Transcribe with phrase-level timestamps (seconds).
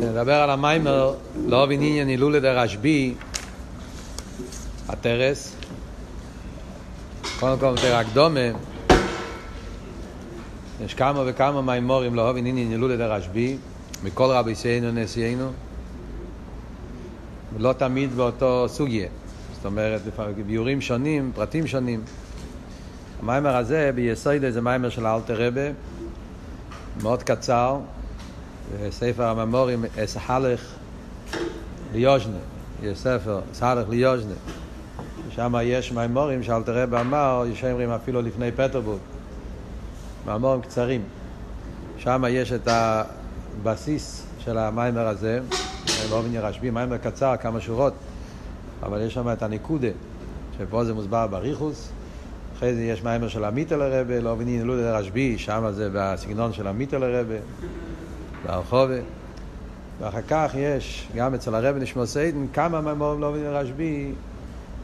[0.00, 1.14] נדבר על המיימר,
[1.46, 3.14] לא אבין עניין הילולה דרשב"י,
[4.88, 5.56] הטרס.
[7.40, 8.40] קודם כל יותר הקדומה.
[10.84, 13.56] יש כמה וכמה מיימורים לא אבין עניין הילולה דרשב"י,
[14.04, 15.50] מכל רבי סיינו נשיאנו,
[17.54, 19.08] ולא תמיד באותו סוגיה.
[19.52, 20.00] זאת אומרת,
[20.46, 22.02] ביורים שונים, פרטים שונים.
[23.22, 25.70] המיימר הזה ביסוד זה מיימר של אלתר רבה,
[27.02, 27.78] מאוד קצר,
[28.90, 30.74] ספר הממורים אסחלך
[31.92, 32.36] ליוז'נה,
[32.82, 34.34] יש ספר, אסחלך ליוז'נה,
[35.30, 38.98] שם יש מימורים שאלתר רבה אמר, יש אומרים אפילו לפני פטרבורג,
[40.26, 41.02] מאמורים קצרים.
[41.98, 45.40] שם יש את הבסיס של המיימר הזה,
[46.10, 47.94] באופן ירשבי, מיימר קצר, כמה שורות,
[48.82, 49.88] אבל יש שם את הניקודה,
[50.58, 51.88] שפה זה מוסבר בריחוס.
[52.56, 56.66] אחרי זה יש מיימר של המיטל הרבה, לא מבינים אלו לרשב"י, שם זה בסגנון של
[56.66, 57.34] המיטל הרבה,
[58.46, 58.94] ברחובה.
[60.00, 64.12] ואחר כך יש, גם אצל הרב נשמע סיידן, כמה מיימורים לא מבינים לרשב"י,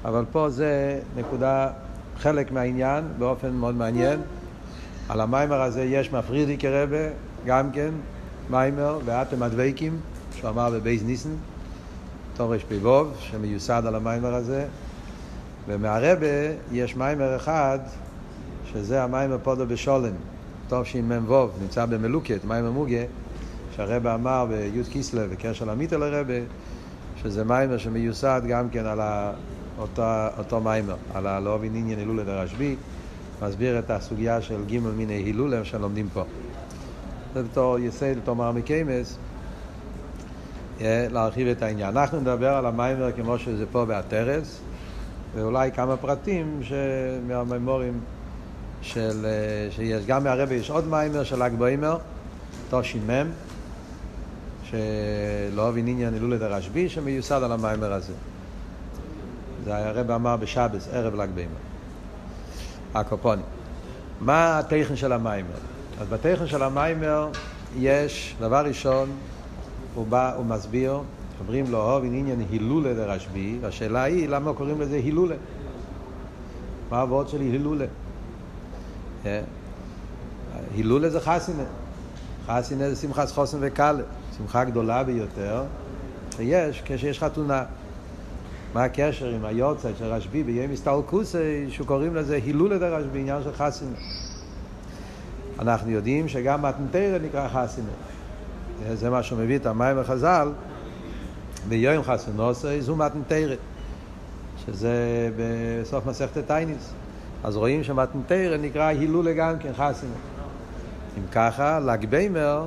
[0.05, 1.69] אבל פה זה נקודה,
[2.19, 4.21] חלק מהעניין, באופן מאוד מעניין.
[5.09, 7.09] על המיימר הזה יש מפרידיק הרבה,
[7.47, 7.91] גם כן,
[8.51, 9.99] מיימר, ואתם הדבקים,
[10.37, 11.31] שהוא אמר בבייז ניסן,
[12.37, 14.67] תורש פיבוב, שמיוסד על המיימר הזה.
[15.67, 16.27] ומהרבה
[16.73, 17.79] יש מיימר אחד,
[18.73, 20.13] שזה המיימר פודו בשולן,
[20.69, 23.03] טוב תשמ"ו, נמצא במלוקת, מיימר מוגה,
[23.77, 26.35] שהרבה אמר בי' כיסלו בקשר למיטל הרבה,
[27.23, 29.01] שזה מיימר שמיוסד גם כן על
[29.79, 30.03] אותו,
[30.39, 32.77] אותו מיימר, על הלא עניין הילולה דרשב"י,
[33.43, 36.25] מסביר את הסוגיה של ג' מיני הילולה שלומדים פה.
[37.35, 39.19] זה בתור יסד, בתור מרמיקיימס,
[40.81, 41.97] להרחיב את העניין.
[41.97, 44.61] אנחנו נדבר על המיימר כמו שזה פה בהטרס,
[45.35, 46.61] ואולי כמה פרטים
[47.27, 48.01] מהממורים
[48.83, 49.27] של,
[49.71, 50.07] שיש.
[50.07, 51.99] גם מהרבה יש עוד מיימר של ל"ג בעומר,
[52.71, 53.27] תש"מ,
[54.71, 58.13] שלא אבין עניין הילולת הרשב"י, שמיוסד על המיימר הזה.
[59.65, 61.49] זה הרב אמר בשבס, ערב ל"ג בעומר.
[62.95, 63.45] הקופונים.
[64.21, 65.57] מה הטכן של המיימר?
[66.01, 67.29] אז בטכן של המיימר
[67.79, 69.11] יש, דבר ראשון,
[69.95, 71.01] הוא בא, הוא מסביר
[71.41, 75.35] אומרים לו, אוהב עניין הילולה לרשב"י, והשאלה היא, למה קוראים לזה הילולה?
[76.91, 77.87] מה העבוד שלי הילולה?
[80.75, 81.65] הילולה זה חסינה.
[82.47, 83.97] חסינה זה שמחת חוסן וקל,
[84.39, 85.65] שמחה גדולה ביותר
[86.37, 87.65] שיש כשיש חתונה.
[88.75, 93.97] מה הקשר עם היורצייט של רשב"י ביום הסתלקוסי, שקוראים לזה הילולה דרשב"י, עניין של חסינה.
[95.59, 97.89] אנחנו יודעים שגם מתן תורה נקרא חתונה.
[98.95, 100.49] זה מה שהוא מביא את המאמר חז"ל.
[101.69, 103.59] ביום חתונתו זו מתן תורה,
[104.67, 106.93] שזה בסוף מסכת תענית.
[107.45, 110.13] אז רואים שמתן תורה נקרא הילולה גם כן חתונה.
[111.19, 112.67] אם ככה, ל"ג בעומר,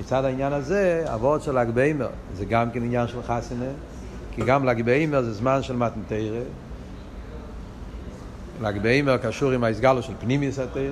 [0.00, 3.70] מצד העניין הזה, אבות של ל"ג בעומר זה גם כן עניין של חתונה,
[4.34, 6.46] כי גם ל"ג בעומר זה זמן של מתן תורה.
[8.62, 10.82] ל"ג ביימר קשור עם ההסגלו של פנימיוס התרא,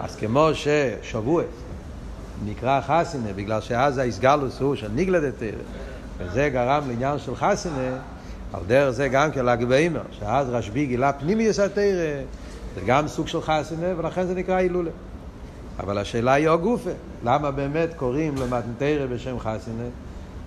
[0.00, 1.42] אז כמו ששבוע
[2.44, 5.50] נקרא חסינה, בגלל שאז ההסגלוס הוא של ניגלדת תרא.
[6.18, 7.98] וזה גרם לעניין של חסנה,
[8.52, 12.22] על דרך זה גם כן ל"ג בעימר, שאז רשב"י גילה פנימיוס התרא,
[12.74, 14.90] זה גם סוג של חסנה, ולכן זה נקרא הילולה.
[15.78, 16.90] אבל השאלה היא או גופה,
[17.24, 19.84] למה באמת קוראים למתנתרא בשם חסנה?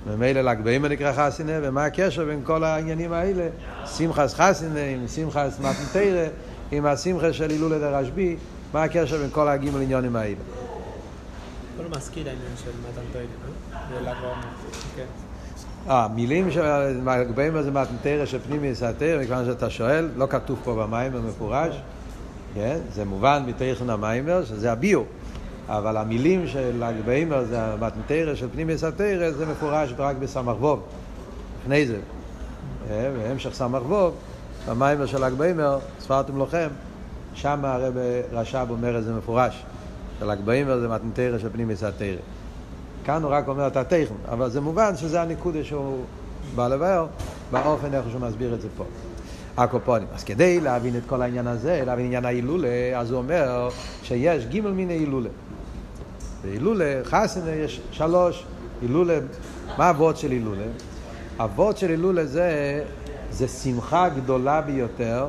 [0.08, 3.48] ממילא ל"ג בעימר נקרא חסנה, ומה הקשר בין כל העניינים האלה?
[3.86, 6.28] שמחס חסנה עם שמחס מתנתרא,
[6.72, 8.36] עם השמחה של הילולה דרשב"י,
[8.74, 10.36] מה הקשר בין כל הגימל עניונים האלה?
[11.78, 13.22] לא מזכיר העניין של מתנתרא?
[14.96, 15.06] כן.
[15.88, 21.82] המילים שמגביהם זה מתנתרא שפנימי יסתר, מכיוון שאתה שואל, לא כתוב פה במיימר מפורש,
[22.54, 22.78] כן?
[22.94, 25.06] זה מובן מתכן המיימר, שזה הביור,
[25.70, 30.84] אבל המילים של הגביימר זה המתנתרא של פנימי יסתר, זה מפורש רק בסמ"ך ווב,
[31.62, 31.98] לפני זה.
[32.90, 34.14] בהמשך סמ"ך ווב,
[34.68, 36.68] במיימר של הגביימר, ספרתם לוחם,
[37.34, 37.94] שם הרב
[38.32, 39.64] רש"ב אומר את זה מפורש,
[40.20, 42.16] של הגביימר זה מתנתרא של פנימי יסתר.
[43.06, 46.04] כאן הוא רק אומר את הטכן, אבל זה מובן שזה הנקודה שהוא
[46.56, 47.06] בא לבאר,
[47.52, 48.84] באופן איך שהוא מסביר את זה פה.
[49.58, 50.08] הקופונים.
[50.16, 53.70] אז כדי להבין את כל העניין הזה, להבין עניין ההילולה, אז הוא אומר
[54.04, 55.30] שיש גימל מיני הילולה.
[56.50, 58.46] בהילולה, חסנה יש שלוש,
[58.82, 59.20] הילולה,
[59.78, 60.66] מה אבות של הילולה?
[61.40, 62.84] אבות של הילולה זה,
[63.32, 65.28] זה שמחה גדולה ביותר,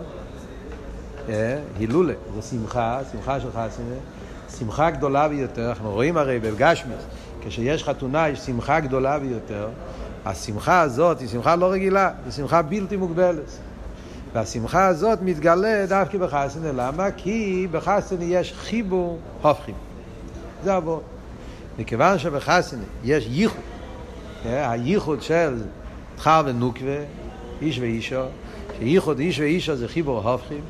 [1.79, 3.94] הילולה, זה שמחה, שמחה של חסנה,
[4.59, 7.03] שמחה גדולה ביותר, אנחנו רואים הרי בגשמיס,
[7.43, 9.69] כשיש חתונה יש שמחה גדולה ביותר,
[10.25, 13.59] השמחה הזאת היא שמחה לא רגילה, היא שמחה בלתי מוגבלת.
[14.32, 17.11] והשמחה הזאת מתגלה דווקא בחסנה, למה?
[17.11, 19.88] כי בחסנה יש חיבור הופכים.
[20.64, 21.02] זה עבוד.
[21.78, 23.60] מכיוון שבחסנה יש ייחוד
[24.44, 25.56] הייחוד של
[26.16, 27.00] תחר ונוקבה,
[27.62, 28.22] איש ואישו,
[28.78, 30.60] שייחוד איש ואישו זה חיבור ההופכים.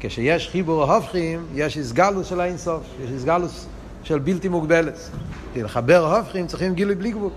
[0.00, 3.66] כשיש חיבור ההופכים, יש הסגלוס של האינסוף, יש הסגלוס
[4.02, 4.98] של בלתי מוגבלת.
[5.54, 7.30] כדי לחבר ההופכים צריכים גילוי בלי גבול.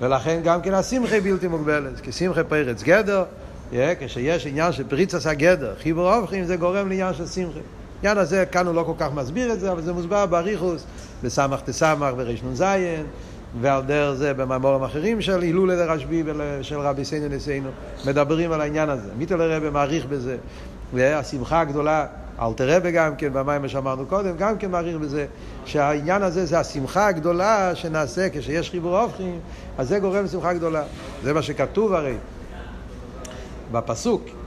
[0.00, 3.24] ולכן גם כן השמחה בלתי מוגבלת, כי שמחה פרץ גדר,
[3.72, 7.60] yeah, כשיש עניין של פריצס הגדר, חיבור ההופכים זה גורם לעניין של שמחה.
[8.02, 10.84] העניין הזה, כאן הוא לא כל כך מסביר את זה, אבל זה מוסבר באריכוס,
[11.22, 12.64] בסמך תסמך ורנ"ז,
[13.60, 17.68] ועל דרך זה במאמורים אחרים של הילולה לרשב"י ושל רבי סיינו נסינו,
[18.06, 19.10] מדברים על העניין הזה.
[19.18, 20.36] מיטל הרבי מעריך בזה,
[20.94, 22.06] והשמחה הגדולה,
[22.42, 25.26] אלתר רבי גם כן, במים שאמרנו קודם, גם כן מעריך בזה,
[25.64, 29.38] שהעניין הזה זה השמחה הגדולה שנעשה כשיש חיבור הופכים,
[29.78, 30.82] אז זה גורם לשמחה גדולה.
[31.22, 32.14] זה מה שכתוב הרי
[33.72, 34.39] בפסוק.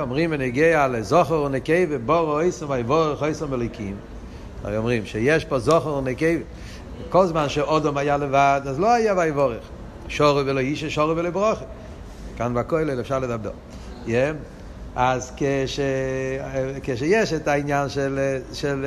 [0.00, 3.96] אומרים ונגיע לזוכר ונקי ובורו איסם ויבורך איסם מליקים.
[4.64, 6.38] הרי אומרים שיש פה זוכר ונקי
[7.08, 9.62] כל זמן שאודום היה לבד, אז לא היה ויבורך.
[10.08, 11.64] שורו ולא איש, שורו ולא ברוכה.
[12.36, 13.50] כאן בכולל אפשר לדבר.
[14.96, 15.80] אז כש,
[16.82, 18.86] כשיש את העניין של, של,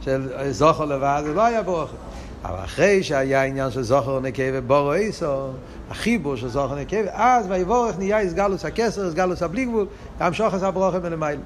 [0.00, 1.96] של זוכר לבד, זה לא היה ברוכה.
[2.44, 5.48] אבל אחרי שהיה עניין של זוכר נקי ובורו איסו,
[5.90, 9.86] החיבור של זוכר נקי, אז ויבורך נהיה הסגלוס הכסר, הסגלוס הבלי גבול,
[10.20, 11.40] גם שוחס הברוכה מלמעלה.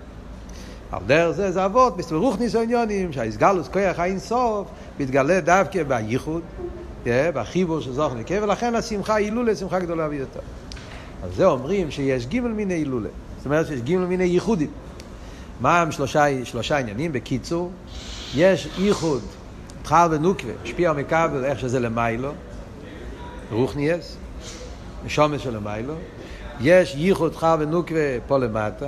[0.93, 4.69] על דרך זה זה אבות, בסברוך ניסיוניונים, שהאסגלוס כוח האין סוף,
[5.01, 6.43] מתגלה דווקא בייחוד,
[7.07, 10.41] בחיבור של זוכר נקי, ולכן השמחה הילולה שמחה גדולה ביותר.
[11.25, 13.09] אז זה אומרים שיש גימל מיני הילולה.
[13.37, 14.71] זאת אומרת שיש גימל מיני ייחודים.
[15.61, 17.13] מה הם שלושה, שלושה עניינים?
[17.13, 17.71] בקיצור,
[18.35, 19.23] יש ייחוד,
[19.87, 22.33] תחל ונוקווה, משפיע ומקבל איך שזה למיילו,
[23.51, 24.17] רוחניאס,
[25.05, 25.95] נשומס של למיילו.
[26.61, 28.87] יש ייחוד תחל ונוקווה פה למטה,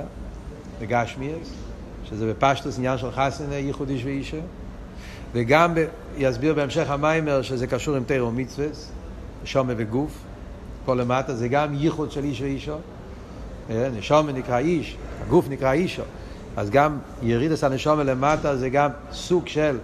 [0.81, 1.53] בגשמיאס,
[2.05, 4.37] שזה בפשטוס עניין של חסן ייחוד איש ואישה.
[5.33, 5.85] וגם ב...
[6.17, 8.91] יסביר בהמשך המיימר שזה קשור עם תירו מצווס,
[9.43, 10.11] נשומה וגוף.
[10.85, 12.75] פה למטה זה גם ייחוד של איש ואישו.
[13.69, 16.03] נשומה נקרא איש, הגוף נקרא אישו.
[16.57, 19.77] אז גם ירידס הנשומה למטה זה גם סוג של,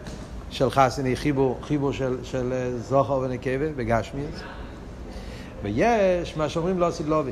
[0.49, 4.39] של חסני, חיבור, חיבור של, של זוכר ונקבה בגשמיאס.
[5.63, 7.31] ויש מה שאומרים לא סילובי.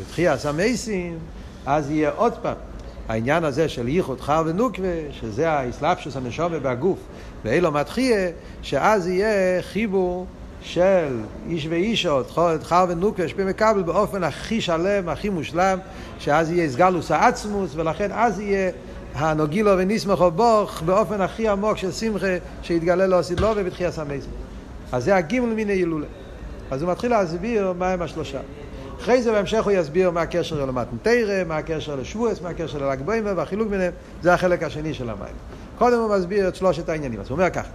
[0.00, 1.18] בתחייה סמייסים,
[1.66, 2.54] אז יהיה עוד פעם
[3.08, 6.98] העניין הזה של ייחוד חר ונוקבה, שזה האסלאפשוס הנשומה והגוף,
[7.44, 8.30] ואילו מתחיה,
[8.62, 10.26] שאז יהיה חיבור
[10.62, 12.20] של איש ואישו,
[12.62, 15.78] חר ונוקבה, שפי מקבל באופן הכי שלם, הכי מושלם,
[16.18, 18.70] שאז יהיה סגלוס העצמוס, ולכן אז יהיה
[19.18, 24.30] הנוגילו וניסמכו בוך באופן הכי עמוק של שמחה שיתגלה לו סדלו ובתחייה סמייסים.
[24.92, 26.06] אז זה הגימל מיני הילולה.
[26.70, 28.40] אז הוא מתחיל להסביר מהם השלושה.
[29.00, 33.32] אחרי זה בהמשך הוא יסביר מה הקשר למתנתרא, מה הקשר לשבועס, מה הקשר לל"ג בוימר
[33.36, 33.92] והחילוק ביניהם,
[34.22, 35.34] זה החלק השני של המים.
[35.78, 37.70] קודם הוא מסביר את שלושת העניינים, אז הוא אומר ככה,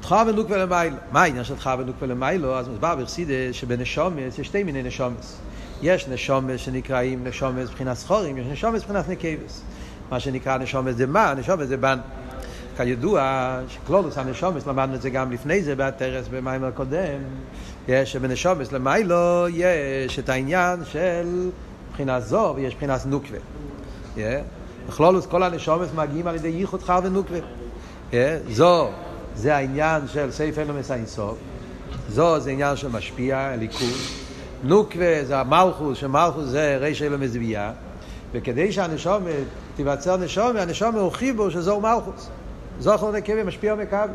[0.00, 2.58] תחר ונוק ולמיילו, מה העניין של תחר ונוק ולמיילו?
[2.58, 5.38] אז מוסבר בחסידה שבנשומס יש שתי מיני נשומס.
[5.82, 9.62] יש נשומס שנקראים נשומס מבחינת סחורים, יש נשומס מבחינת נקבס.
[10.10, 11.34] מה שנקרא נשומס זה מה?
[11.34, 11.98] נשומס זה בן.
[12.76, 17.18] כידוע, שקלולוס הנשומס, למדנו את זה גם לפני זה בהתרס במיימר קודם,
[17.88, 21.50] יש שבנשומס למיילו יש את העניין של
[21.90, 23.38] מבחינת זו ויש מבחינת נוקווה.
[24.88, 27.38] בכלולוס כל הנשומס מגיעים על ידי ייחוד חר ונוקווה.
[28.50, 28.88] זו
[29.36, 31.38] זה העניין של סייף אלומס האינסוף,
[32.08, 34.25] זו זה עניין של משפיע, ליכוז.
[34.66, 37.72] נוקווה זה המלכוס, שמלכוס זה ריש אלומס זבייה,
[38.32, 39.30] וכדי שהנשומת
[39.76, 42.28] תיווצר נשומת, הנשומת הוא חיבור שזו מלכוס.
[42.80, 44.08] זוכר נקבה משפיע ומכבל.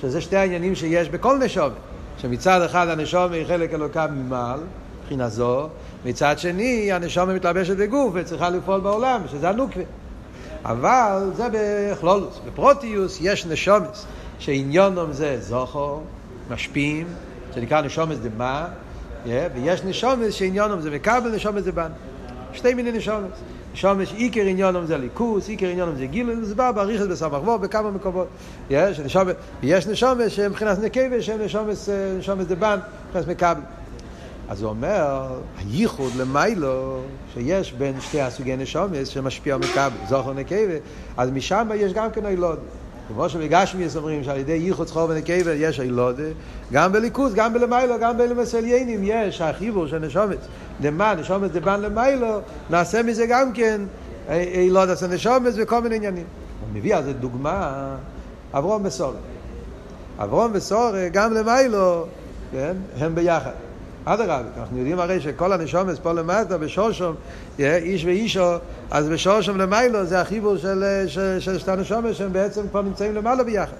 [0.00, 1.72] שזה שתי העניינים שיש בכל נשומת.
[2.18, 4.60] שמצד אחד הנשומת היא חלק אלוקה ממעל,
[5.00, 5.68] מבחינה זו,
[6.04, 9.82] מצד שני הנשומת מתלבשת בגוף וצריכה לפעול בעולם, שזה הנוקבה.
[10.64, 12.40] אבל זה בכלולוס.
[12.46, 13.98] בפרוטיוס יש נשומת
[14.38, 15.98] שעניונם זה זוכר,
[16.50, 17.06] משפיעים,
[17.54, 18.66] שנקרא נשומת דמה,
[19.26, 21.90] ויש נשומת שעניונם זה מקבל, נשומת זה בן.
[22.52, 23.30] שתי מיני נשומת.
[23.74, 28.26] שומש עיקר עניונם זה ליכוס, עיקר עניונם זה גילוי, זה בא באריכת בסמ"ך בכמה מקומות.
[28.70, 31.88] יש נשומש, ויש נשומש שהם מבחינת נקבה, שהם נשומש,
[32.18, 33.60] נשומש דבן, מבחינת מקבל.
[34.48, 35.26] אז הוא אומר,
[35.58, 37.00] הייחוד למיילו
[37.34, 40.76] שיש בין שתי הסוגי נשומש שמשפיע מקבל, זוכר נקבה,
[41.16, 42.58] אז משם יש גם כן אילוד.
[43.08, 46.22] כמו שבגשמיאס אומרים שעל ידי ייחוד זכור ונקבה יש אילודה,
[46.72, 50.38] גם בליכוז, גם בלמיילו, גם בלמסליינים יש החיבור של נשומת.
[50.80, 53.80] דמה, נשומת דבן למיילו, נעשה מזה גם כן
[54.30, 56.24] אילודה של נשומת וכל מיני עניינים.
[56.60, 57.88] הוא מביא על זה דוגמה,
[58.52, 59.16] אברום וסורי.
[60.18, 62.06] אברום וסורי, גם למיילו,
[62.52, 63.63] כן, הם ביחד.
[64.04, 67.14] אדרבה, אנחנו יודעים הרי שכל הנשומס פה למטה בשורשום,
[67.58, 68.54] איש ואישו,
[68.90, 73.44] אז בשורשום למיילו זה החיבור של, של, של שתי הנשומס שהם בעצם כבר נמצאים למעלה
[73.44, 73.76] ביחד.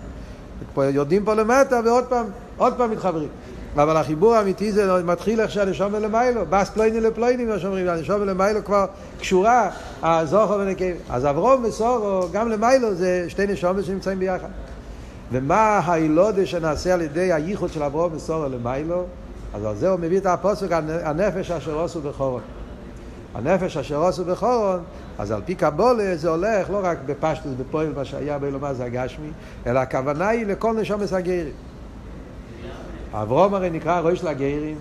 [0.75, 2.27] פה יודעים פה למטה ועוד פעם
[2.57, 3.29] עוד פעם מתחברים.
[3.77, 8.65] אבל החיבור האמיתי זה מתחיל איך שהנשום למיילו, בס פלויני לפלויני, מה שאומרים, הנשום למיילו
[8.65, 8.87] כבר
[9.21, 9.71] קשורה,
[10.03, 10.93] הזוכר ונקב.
[11.11, 14.49] אז אברום וסורו, גם למיילו, זה שתי נשומת שנמצאים ביחד.
[15.33, 19.05] ומה האילודה שנעשה על ידי הייחוד של אברום וסורו למיילו?
[19.55, 20.69] אז על זה הוא מביא את הפוסק,
[21.05, 22.43] הנפש אשר עשו בחורון.
[23.35, 24.81] הנפש אשר עשו בחורון,
[25.19, 29.29] אז על פי קבולה זה הולך לא רק בפשטוס, בפועל, מה שהיה באילומה זה הגשמי,
[29.67, 31.53] אלא הכוונה היא לכל נשומס הגרים.
[33.13, 34.77] אברום הרי נקרא ראש לגרים,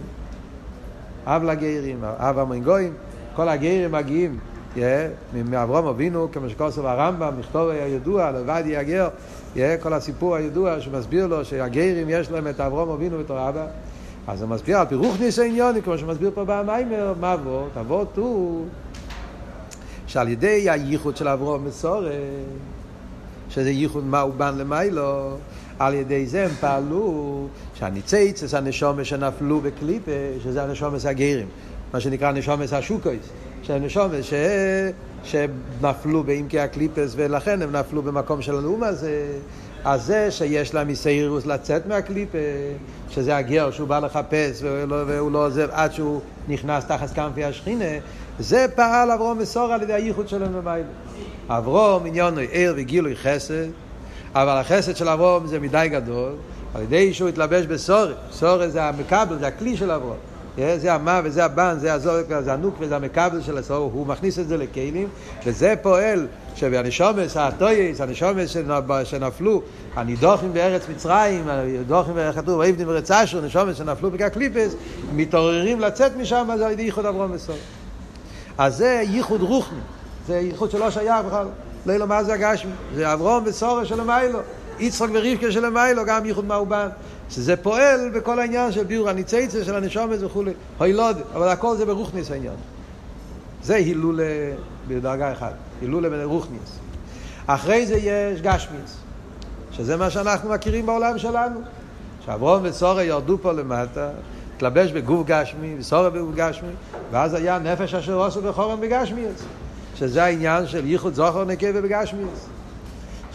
[1.25, 2.93] אב לגרים, אב המנגויים,
[3.35, 4.39] כל הגרים מגיעים
[5.33, 9.07] מאברום אבינו, כמו שכוסף הרמב"ם, מכתוב הידוע, לבד יגר,
[9.81, 13.65] כל הסיפור הידוע שמסביר לו שהגרים יש להם את אברום אבינו בתור אבא.
[14.27, 17.77] אז הוא מסביר על פירוך ניסי עניוני, כמו שמסביר פה במיימר, מה אבות?
[17.79, 18.65] אבות הוא
[20.07, 22.11] שעל ידי הייחוד של אברום מסורת,
[23.49, 25.37] שזה ייחוד מאובן למיילו,
[25.79, 30.11] על ידי זה הם פעלו שהניציצס הנשומס שנפלו בקליפה,
[30.43, 31.47] שזה הנשומס הגרים,
[31.93, 33.29] מה שנקרא נשומס השוקויס,
[33.63, 34.33] שהנשומס ש...
[35.23, 39.25] שנפלו בעמקי הקליפס ולכן הם נפלו במקום של הנאום הזה,
[39.85, 42.37] אז זה שיש להם מסיירוס לצאת מהקליפה,
[43.09, 47.85] שזה הגר שהוא בא לחפש והוא והוא לא עוזב עד שהוא נכנס תחת כנפי השכינה,
[48.39, 50.87] זה פעל אברום מסור על ידי הייחוד שלהם במיילה.
[51.49, 53.65] אברום עניון ער וגילוי חסד,
[54.35, 56.31] אבל החסד של אברום זה מדי גדול,
[56.75, 60.17] על ידי שהוא התלבש בסורי, סורי זה המקבל, זה הכלי של אברום.
[60.57, 64.47] זה המה וזה הבן, זה הזורק, זה הנוק וזה המקבל של הסור, הוא מכניס את
[64.47, 65.07] זה לכלים,
[65.45, 68.55] וזה פועל שבנשומס, הטויס, הנשומס
[69.03, 69.61] שנפלו,
[69.95, 74.75] הנידוחים בארץ מצרים, הנידוחים, כתוב, ויבדים אשר, נשומס שנפלו בקקליפס,
[75.13, 77.57] מתעוררים לצאת משם, אז על ידי ייחוד אברום וסור.
[78.57, 79.79] אז זה ייחוד רוחני,
[80.27, 81.47] זה ייחוד שלא שייך בכלל,
[81.85, 84.39] לא לא מה זה הגשמי, זה אברום וסורה של המיילו,
[84.79, 86.87] יצחק ורבקה של המיילו, גם ייחוד מאובן.
[87.29, 92.31] שזה פועל בכל העניין של ביור הניצייצה של הנשומס וכולי, הילוד, אבל הכל זה ברוכניס
[92.31, 92.55] העניין.
[93.63, 94.19] זה הילול
[94.87, 96.79] בדרגה אחת, הילול ברוכניס.
[97.47, 98.97] אחרי זה יש גשמיס,
[99.71, 101.59] שזה מה שאנחנו מכירים בעולם שלנו.
[102.25, 104.09] שאברום וסורה ירדו פה למטה,
[104.55, 106.69] התלבש בגוף גשמי, וסורה בגוף גשמי,
[107.11, 109.43] ואז היה נפש אשר עשו בחורם בגשמיס,
[109.95, 112.47] שזה העניין של ייחוד זוכר נקבה בגשמיס.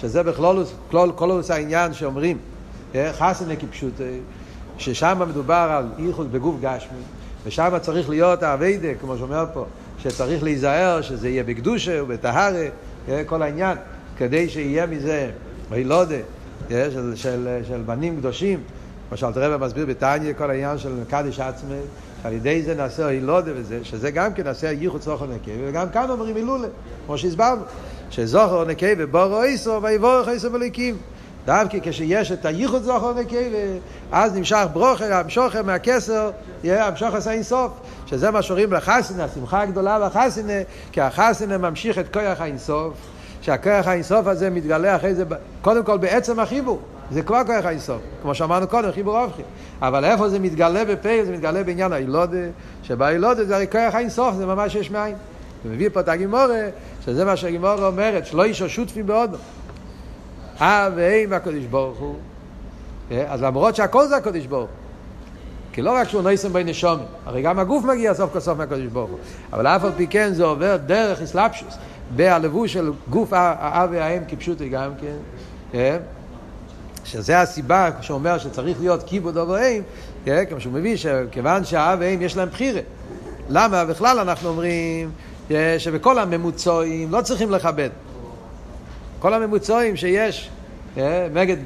[0.01, 2.39] שזה בכלולוס, כלולוס העניין שאומרים,
[3.13, 4.01] חסנה כפשוט,
[4.79, 6.99] ששם מדובר על ייחוד בגוף גשמי,
[7.45, 9.65] ושם צריך להיות האביידה, כמו שאומר פה,
[9.99, 12.51] שצריך להיזהר שזה יהיה בקדושה ובטהרה,
[13.27, 13.77] כל העניין,
[14.17, 15.31] כדי שיהיה מזה
[15.71, 16.17] וילודה
[16.69, 18.61] של, של, של בנים קדושים,
[19.09, 21.81] כמו שאלת רבא מסביר בתניא, כל העניין של קדיש עצמי,
[22.23, 26.11] שעל ידי זה נעשה הילודה וזה, שזה גם כן נעשה ייחוד זוכר נקבה, וגם כאן
[26.11, 26.69] אומרים הילולה,
[27.07, 27.63] כמו שהסברנו,
[28.11, 30.97] שזוכר נקבה בורו איסו ויבורך איסו בליקים.
[31.49, 33.39] דווקא כשיש את הייחוד זוכר נקבה,
[34.13, 36.31] אז נמשך ברוכר, המשוכר מהכסר,
[36.65, 37.73] יהיה המשוכר אינסוף,
[38.07, 40.53] שזה מה שאומרים לחסינה, השמחה הגדולה בחסינה,
[40.93, 42.95] כי החסינה ממשיך את כוח האינסוף,
[43.41, 45.25] שהכוח האינסוף הזה מתגלה אחרי זה,
[45.63, 49.43] קודם כל בעצם החיבור, זה כבר כוח האינסוף, כמו שאמרנו קודם, חיבור אופכי,
[49.83, 52.39] אבל איפה זה מתגלה בפה, זה מתגלה בעניין הילודה,
[52.83, 55.15] שבהילודה זה הרי כוח האינסוף, זה ממש יש מאין.
[55.65, 56.69] ומביא פה את הגימורה,
[57.05, 59.37] שזה מה שהגימורה אומרת, שלא אישו שותפים בהודו.
[60.61, 62.15] אב ואם הקדוש ברוך הוא.
[63.27, 64.77] אז למרות שהכל זה הקדוש ברוך הוא.
[65.73, 68.87] כי לא רק שהוא נויסם בי נשומים, הרי גם הגוף מגיע סוף כל סוף מהקדוש
[68.87, 69.19] ברוך הוא.
[69.53, 71.75] אבל אף על פי כן זה עובר דרך אסלאפשוס,
[72.17, 75.97] בהלבוש של גוף האב והאם כפשוטי גם כן.
[77.05, 79.83] שזה הסיבה שאומר שצריך להיות כיבוד אב ואם,
[80.49, 82.81] כמו שהוא מביא, שכיוון שהאב והאם יש להם בחירה.
[83.49, 85.11] למה בכלל אנחנו אומרים
[85.79, 87.91] שבכל הממוצעים לא צריכים לכבד.
[89.21, 90.51] כל הממוצעים שיש,
[91.33, 91.57] נגד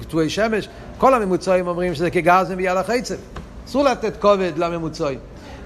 [0.00, 3.14] קטועי שמש, כל הממוצעים אומרים שזה כגרזן ביד החצב.
[3.66, 5.18] אסור לתת כובד לממוצעים.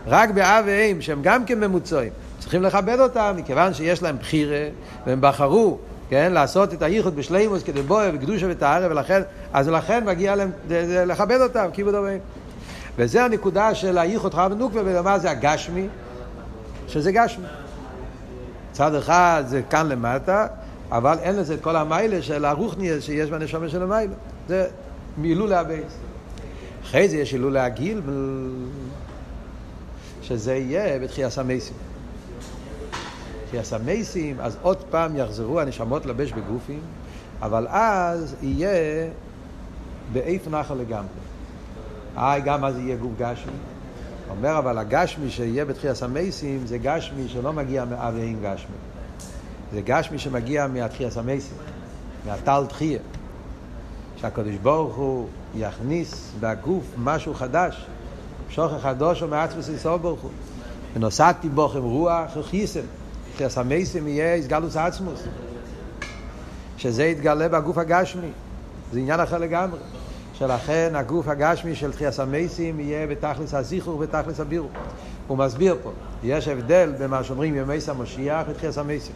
[0.07, 4.69] רק באב ואם, שהם גם כן ממוצעים, צריכים לכבד אותם, מכיוון שיש להם בחירה,
[5.07, 5.79] והם בחרו,
[6.11, 9.23] כן, לעשות את הייחוד בשלימוס כדי בואי וקדושה וטהרה, ולכן,
[9.53, 10.50] אז לכן מגיע להם
[11.07, 12.19] לכבד אותם, כיבוד אביהם.
[12.97, 15.87] וזה הנקודה של הייחוד חרב נוקבה, ומה זה הגשמי?
[16.89, 17.47] שזה גשמי.
[18.73, 20.47] צד אחד זה כאן למטה,
[20.90, 24.14] אבל אין לזה את כל המיילה של הרוחניה שיש בנשמה של המיילה.
[24.49, 24.68] זה
[25.18, 25.92] מילולי הבייס.
[26.82, 28.02] אחרי זה יש הילולי הגיל,
[30.23, 31.76] שזה יהיה בתחייה סמייסים.
[33.44, 36.80] בתחייה סמייסים, אז עוד פעם יחזרו הנשמות לבש בגופים,
[37.42, 39.09] אבל אז יהיה
[40.12, 41.09] באיפה נחל לגמרי.
[42.16, 43.52] אה, גם אז יהיה גוף גשמי.
[44.30, 48.89] אומר אבל הגשמי שיהיה בתחייה סמייסים זה גשמי שלא מגיע מאב ואין גשמי.
[49.73, 51.57] זה גשמי שמגיע מהתחייה סמייסים,
[52.27, 52.99] מהטל תחייה.
[54.17, 57.87] שהקדוש ברוך הוא יכניס בגוף משהו חדש,
[58.50, 60.31] שוכר חדוש ומעצמס יסוד ברוך הוא.
[60.95, 62.81] ונוסעתי בוכם רוח וכיסם,
[63.37, 65.23] חייס המייסים יהיה הסגלוס עצמוס.
[66.77, 68.31] שזה יתגלה בגוף הגשמי,
[68.93, 69.79] זה עניין אחר לגמרי.
[70.35, 74.69] שלכן הגוף הגשמי של תחיית המייסים יהיה בתכלס הזיכור ובתכלס הבירו.
[75.29, 79.15] הוא מסביר פה, יש הבדל בין מה שאומרים ימי המשיח ותחיית המייסים.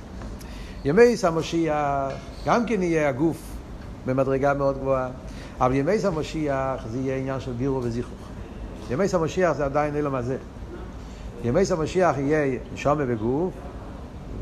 [0.85, 2.13] ימי המשיח
[2.47, 3.37] גם כן יהיה הגוף
[4.07, 5.09] במדרגה מאוד גבוהה,
[5.61, 8.19] אבל ימי המשיח זה יהיה עניין של בירו וזיכור.
[8.91, 10.37] ימי המשיח זה עדיין אילם הזה.
[11.45, 13.53] ימי המשיח יהיה נשומה בגוף,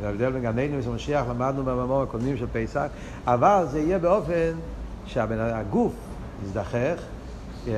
[0.01, 2.87] זה ההבדל בין גננו ומשיח, למדנו במאמור הקודמים של פסח,
[3.27, 4.53] אבל זה יהיה באופן
[5.07, 5.93] שהגוף
[6.45, 6.97] יזדחך,
[7.67, 7.69] yeah,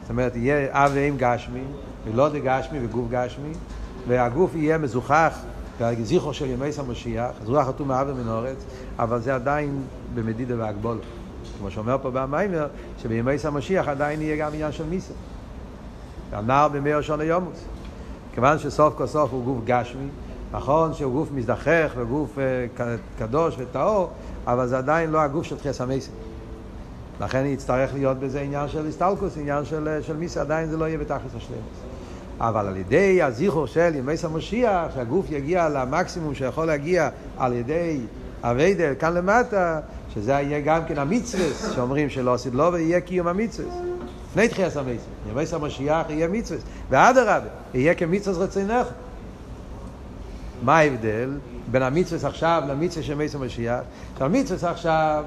[0.00, 1.64] זאת אומרת, יהיה אב ואם גשמי,
[2.04, 3.52] ולא דגשמי וגוף גשמי,
[4.08, 5.38] והגוף יהיה מזוכח
[6.02, 8.64] זכרו של ימי המשיח, זרוח חתום מאב ומנורץ,
[8.98, 9.82] אבל זה עדיין
[10.14, 10.98] במדידה והגבול.
[11.58, 12.66] כמו שאומר פה במיימר,
[13.02, 15.14] שבימי המשיח עדיין יהיה גם עניין של מיסה.
[16.32, 17.64] הנער בימי ראשון היומוס.
[18.34, 20.08] כיוון שסוף כל סוף הוא גוף גשמי,
[20.52, 22.80] נכון שהוא גוף מזדחך וגוף uh,
[23.18, 24.10] קדוש וטהור,
[24.46, 26.14] אבל זה עדיין לא הגוף של תחייה המסים.
[27.20, 30.98] לכן יצטרך להיות בזה עניין של הסטלקוס, עניין של, של מיסה, עדיין זה לא יהיה
[30.98, 31.62] בתכלס השלמות.
[32.40, 38.00] אבל על ידי הזיכור של ימי המשיח, שהגוף יגיע למקסימום שיכול להגיע על ידי
[38.42, 39.80] אביידל כאן למטה,
[40.14, 43.72] שזה יהיה גם כן המצווה, שאומרים שלא עשית לו ויהיה קיום המצווה.
[44.30, 44.98] לפני תחייה המסים.
[45.30, 46.60] ימי המשיח יהיה מצווה.
[46.90, 48.86] ואדרבה, יהיה כמצווה רצינך.
[50.62, 51.30] מה ההבדל
[51.70, 53.80] בין המצווה עכשיו למצווה של מייס המשיח?
[54.18, 55.24] שהמצווה עכשיו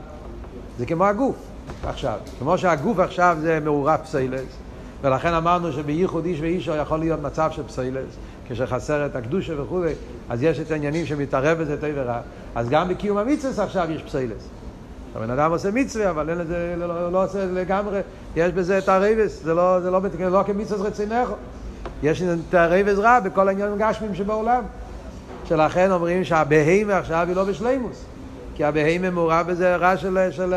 [0.78, 1.36] זה כמו הגוף
[1.84, 2.18] עכשיו.
[2.40, 4.42] כמו שהגוף עכשיו זה מעורב פסיילס,
[5.02, 8.16] ולכן אמרנו שבייחוד איש ואישו יכול להיות מצב של פסיילס,
[8.50, 9.84] כשחסר את הקדושה וכו',
[10.30, 12.20] אז יש את העניינים שמתערב בזה טוב ורע.
[12.56, 14.48] אז גם בקיום המצווה עכשיו יש פסיילס.
[15.16, 18.00] הבן אדם עושה מצווה, אבל אין לזה, לא, לא, לא עושה לגמרי,
[18.36, 21.30] יש בזה את הרייבס, זה לא, זה לא, לא כמצווה רצינך.
[22.04, 24.64] יש את הרייבס רע בכל העניינים הגשמים שבעולם.
[25.46, 28.06] שלכן אומרים שהבהימה עכשיו היא לא בשלימוס.
[28.56, 30.54] כי הבהימה מעורב בזה רע של, של,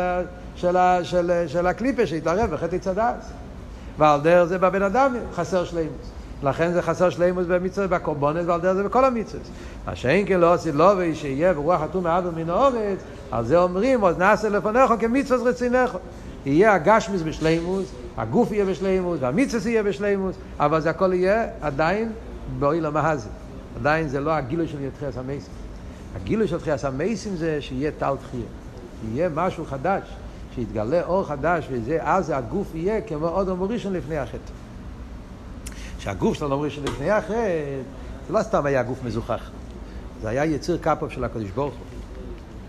[0.55, 3.31] של, של, של, של הקליפה שהתערב בחטא צדס.
[3.97, 6.11] ועל דרך זה בבן אדם חסר שלימוס.
[6.43, 9.43] לכן זה חסר שלימוס במצווה בקורבונס ועל דרך זה בכל המצווה.
[9.87, 12.99] מה שאין כן לא עשית לו ושיהיה ברוח חתום מאב ומן האורץ,
[13.31, 15.97] על זה אומרים, אז נעשה לפניך כמצווה רצינך.
[16.45, 17.85] יהיה הגשמיס בשלימוס,
[18.17, 22.11] הגוף יהיה בשלימוס, והמצווה יהיה בשלימוס, אבל זה הכל יהיה עדיין
[22.59, 23.29] באוי המהזי.
[23.79, 25.53] עדיין זה לא הגילוי של תחיית המייסים.
[26.15, 28.43] הגילוי של תחיית המייסים זה שיהיה טל תחייה.
[29.13, 30.03] יהיה משהו חדש,
[30.55, 34.51] שיתגלה אור חדש, וזה, אז הגוף יהיה כמו עוד אמורישן לפני החטא.
[35.99, 37.81] שהגוף של אמורישן לפני החטא,
[38.27, 39.49] זה לא סתם היה גוף מזוכח.
[40.21, 41.85] זה היה יציר קפוב של הקדוש ברוך הוא.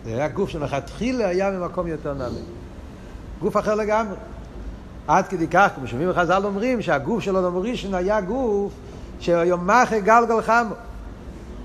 [0.05, 2.39] זה היה גוף שלכתחילה היה ממקום יותר נעלה.
[3.41, 4.17] גוף אחר לגמרי.
[5.09, 8.73] עד כדי כך, כמו שומעים חז"ל אומרים, שהגוף של אדם ראשון היה גוף
[9.21, 10.75] שהיום מחי גלגל חמו.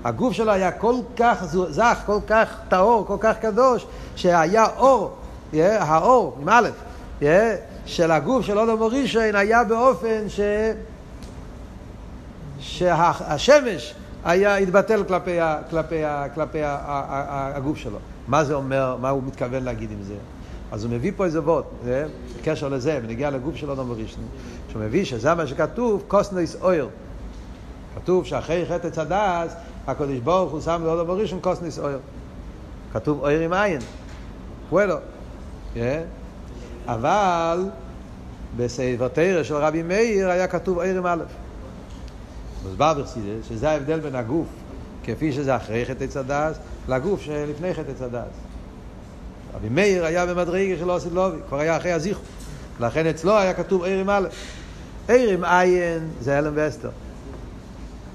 [0.04, 5.16] הגוף שלו היה כל כך זך, כל כך טהור, כל כך קדוש, שהיה אור,
[5.60, 6.68] האור, עם א',
[7.86, 10.40] של הגוף של אודו מורישן היה באופן ש...
[12.60, 17.98] שהשמש היה, התבטל כלפי, ה, כלפי, ה, כלפי ה, ה, ה, הגוף שלו.
[18.28, 20.14] מה זה אומר, מה הוא מתכוון להגיד עם זה?
[20.72, 21.64] אז הוא מביא פה איזה וורט,
[22.40, 24.20] בקשר לזה, בנגיע לגוף של אודו מורישן,
[24.70, 26.88] שהוא מביא שזה מה שכתוב, קוסנויס אויר.
[27.94, 29.54] כתוב שאחרי חטא צדס,
[29.86, 31.98] הקדוש ברוך הוא שם לעולם בראשון קוסניס אויר.
[32.92, 33.80] כתוב אויר עם עין.
[34.70, 34.96] פואלו.
[35.74, 35.78] Yeah.
[36.86, 37.64] אבל
[38.56, 41.22] בספר תרא של רבי מאיר היה כתוב עם א'.
[42.64, 44.46] מוסבר בחסידס שזה ההבדל בין הגוף
[45.04, 46.56] כפי שזה אחרי חטא צדס
[46.88, 48.34] לגוף שלפני חטא צדס.
[49.54, 52.22] רבי מאיר היה במדרגה של אוסי לובי, כבר היה אחרי הזיכו.
[52.80, 54.28] לכן אצלו היה כתוב עיר עם א'.
[55.08, 56.90] עיר עם עין זה הלם ואסתר.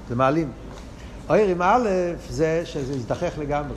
[0.08, 0.50] זה מעלים.
[1.28, 1.88] עיר עם א'
[2.30, 3.76] זה שזה הזדחך לגמרי.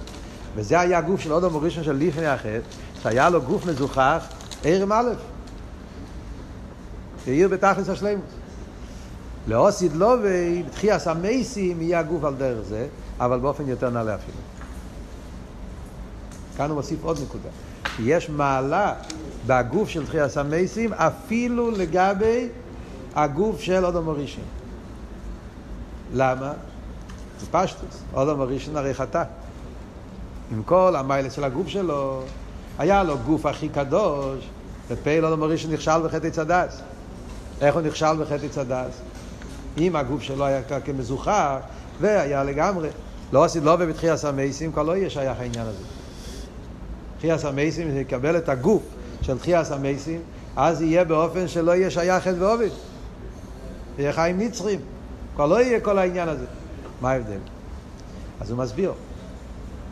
[0.55, 2.59] וזה היה הגוף של אודום ראשון של לפני החטא,
[3.03, 4.25] שהיה לו גוף מזוכח,
[4.63, 5.09] עיר עם א'.
[7.27, 8.31] העיר בתכלס השלימוס.
[9.47, 12.87] לאוסיד לובי, בתחייה סמייסים, יהיה הגוף על דרך זה,
[13.19, 14.37] אבל באופן יותר נעלה אפילו.
[16.57, 17.49] כאן הוא מוסיף עוד נקודה.
[17.99, 18.93] יש מעלה
[19.47, 22.47] בגוף של תחייה סמייסים, אפילו לגבי
[23.15, 24.43] הגוף של אודום ראשון.
[26.13, 26.53] למה?
[27.39, 28.01] זה פשטוס.
[28.13, 29.23] אדם הראשון הרי חטא.
[30.51, 32.23] עם כל המיילס של הגוף שלו,
[32.79, 34.49] היה לו גוף הכי קדוש,
[34.87, 36.81] ופעיל אדם הראשון נכשל בחטא צדס.
[37.61, 39.01] איך הוא נכשל בחטא צדס?
[39.77, 41.57] אם הגוף שלו היה כמזוכח,
[42.01, 42.89] והיה לגמרי.
[43.33, 45.83] לא עשית לא בבתחייה סמייסים, כבר לא יהיה שייך העניין הזה.
[47.17, 48.83] תחייה סמייסים זה יקבל את הגוף
[49.21, 50.21] של תחיית המסים,
[50.55, 52.69] אז יהיה באופן שלא יהיה שייך חטא ועובד.
[53.99, 54.79] יהיה חיים נצחיים.
[55.35, 56.45] כבר לא יהיה כל העניין הזה.
[57.01, 57.39] מה ההבדל?
[58.39, 58.93] אז הוא מסביר.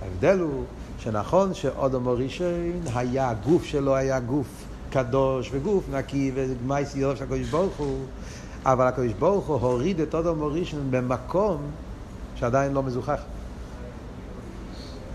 [0.01, 0.63] ההבדל הוא
[0.99, 4.47] שנכון שאודום ראשון היה, הגוף שלו היה גוף
[4.89, 7.97] קדוש וגוף נקי ומייס ירוב של הקדוש ברוך הוא,
[8.65, 11.57] אבל הקדוש ברוך הוא הוריד את אודום ראשון במקום
[12.35, 13.21] שעדיין לא מזוכח.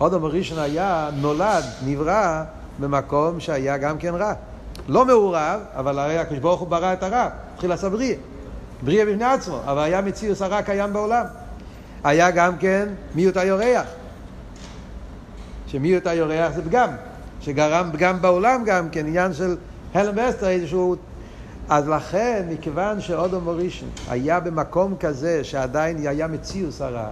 [0.00, 2.42] אודום ראשון היה, נולד, נברא,
[2.80, 4.32] במקום שהיה גם כן רע.
[4.88, 8.16] לא מעורב, אבל הרי הקדוש ברוך הוא ברא את הרע, התחיל לעשות בריאה.
[8.82, 11.24] בריאה בפני עצמו, אבל היה מציאות הרע קיים בעולם.
[12.04, 13.86] היה גם כן מיעוט היורח.
[15.74, 16.88] שמיעוט היורח זה פגם,
[17.40, 19.56] שגרם פגם בעולם גם כן, עניין של
[19.94, 20.96] הלם ואסתר, איזשהו...
[21.68, 27.08] אז לכן, מכיוון שאודום מורישן היה במקום כזה שעדיין היה מציאות הרע,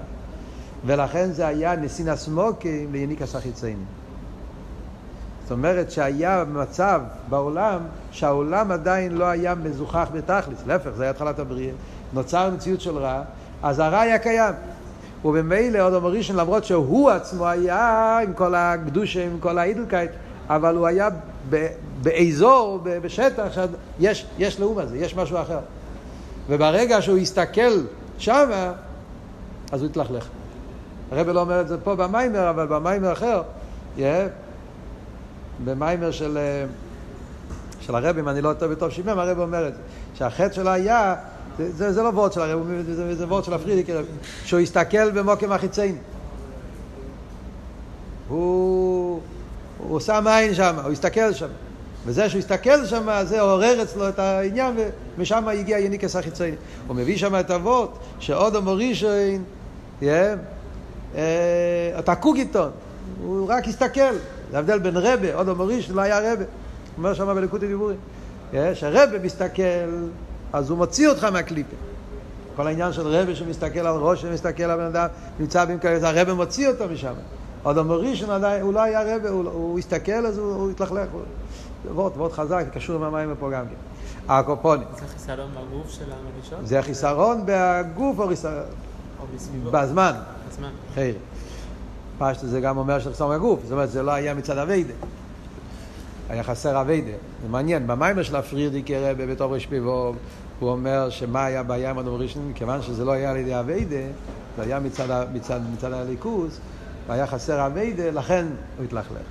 [0.86, 3.84] ולכן זה היה נסין הסמוקים ליניקס החיציינים.
[5.42, 11.38] זאת אומרת שהיה מצב בעולם שהעולם עדיין לא היה מזוכח בתכלס, להפך, זה היה התחלת
[11.38, 11.72] הבריאה,
[12.12, 13.22] נוצר מציאות של רע,
[13.62, 14.54] אז הרע היה קיים.
[15.24, 20.10] ובמילא עוד אומר ראשון, למרות שהוא עצמו היה עם כל הקדושה, עם כל האידלקייט,
[20.48, 21.08] אבל הוא היה
[22.02, 23.46] באזור, בשטח,
[24.00, 25.58] שיש יש לאום הזה, יש משהו אחר.
[26.48, 27.80] וברגע שהוא הסתכל
[28.18, 28.72] שמה,
[29.72, 30.28] אז הוא התלכלך.
[31.12, 33.42] הרב לא אומר את זה פה במיימר, אבל במיימר אחר,
[33.96, 34.00] yeah,
[35.64, 36.64] במיימר של, אה,
[37.80, 39.80] של הרב, אם אני לא טוב וטוב שימם, הרב אומר את זה,
[40.14, 41.14] שהחטא שלו היה,
[41.62, 43.86] זה, זה, זה לא וורד של הרב, זה, זה וורד של הפרידיק,
[44.44, 45.98] שהוא הסתכל במוקם החיצייני.
[48.28, 49.20] הוא,
[49.78, 51.48] הוא שם עין שם, הוא הסתכל שם.
[52.06, 54.74] וזה שהוא הסתכל שם, זה עורר אצלו את העניין,
[55.16, 56.56] ומשם הגיע יניקס החיצייני.
[56.86, 59.42] הוא מביא שם את אבות, שעוד מורישן,
[60.00, 60.04] yeah,
[61.98, 62.70] אתה קוגיטון,
[63.22, 64.14] הוא רק הסתכל.
[64.50, 66.44] זה הבדל בין רבה, עוד המוריש לא היה רבה.
[66.44, 66.44] הוא
[66.98, 67.96] אומר שם בלקוטי דיבורים.
[68.52, 69.62] כשרבה מסתכל,
[70.52, 71.76] אז הוא מוציא אותך מהקליפה.
[72.56, 75.06] כל העניין של רבה שמסתכל על ראש שמסתכל על בן אדם,
[75.40, 77.12] נמצא במקרה, אז הרבה מוציא אותו משם.
[77.62, 78.22] עוד המוריש
[78.62, 81.08] הוא לא היה רבה, הוא, הוא הסתכל אז הוא, הוא התלכלך.
[81.94, 83.74] ועוד, ועוד חזק, קשור עם המים פה גם כן.
[84.28, 84.88] הקופונים.
[84.98, 86.66] זה חיסרון בגוף של המרישות?
[86.66, 88.54] זה חיסרון בגוף או חיסרון?
[89.70, 90.12] בזמן.
[90.48, 90.70] בזמן.
[92.18, 94.94] פשטו זה גם אומר שחסום הגוף, זאת אומרת זה לא היה מצד אביידה.
[96.28, 97.12] היה חסר אביידה.
[97.42, 100.16] זה מעניין, במיימר של הפרירדיקי רבה בתור רש פיבוב,
[100.60, 103.96] הוא אומר שמה היה הבעיה עם אדום ראשון, מכיוון שזה לא היה על ידי אביידה,
[104.56, 106.60] זה היה מצד, מצד, מצד הליכוז,
[107.06, 109.22] והיה חסר אביידה, לכן הוא התלכלך.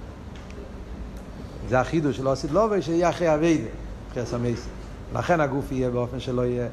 [1.69, 3.69] זה החידוש של עושית לובי, שיהיה אחרי אביידה,
[4.11, 4.69] אחרי הסמייסי.
[5.13, 6.67] לכן הגוף יהיה באופן שלא יהיה.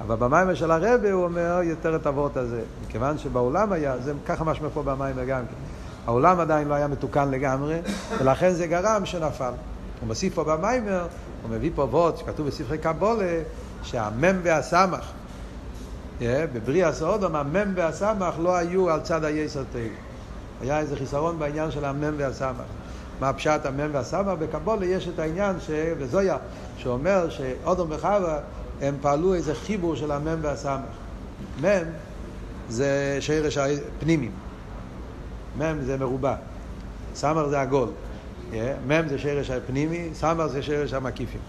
[0.00, 2.62] אבל במיימר של הרבה הוא אומר יותר את הוורט הזה.
[2.86, 5.63] מכיוון שבעולם היה, זה ככה משמע פה במיימר גם כן.
[6.06, 7.78] העולם עדיין לא היה מתוקן לגמרי,
[8.20, 9.52] ולכן זה גרם שנפל.
[10.00, 11.06] הוא מוסיף פה במיימר,
[11.42, 13.42] הוא מביא פה וורט שכתוב בספרי קבולה,
[13.82, 15.04] שהמם והסמך,
[16.20, 19.78] yeah, בבריאה סעודום, המם והסמך לא היו על צד היסר תל.
[20.60, 22.64] היה איזה חיסרון בעניין של המם והסמך.
[23.20, 24.32] מה פשט המם והסמך?
[24.38, 25.70] בקבולה יש את העניין, ש...
[25.98, 26.36] וזויה,
[26.76, 28.38] שאומר שאודום וחווה
[28.80, 30.94] הם פעלו איזה חיבור של המם והסמך.
[31.60, 31.82] מם
[32.68, 34.28] זה שרש הפנימי,
[35.58, 36.34] מם זה מרובע,
[37.14, 37.88] סמך זה עגול.
[38.86, 41.40] מם זה שרש הפנימי, סמך זה שרש המקיפים.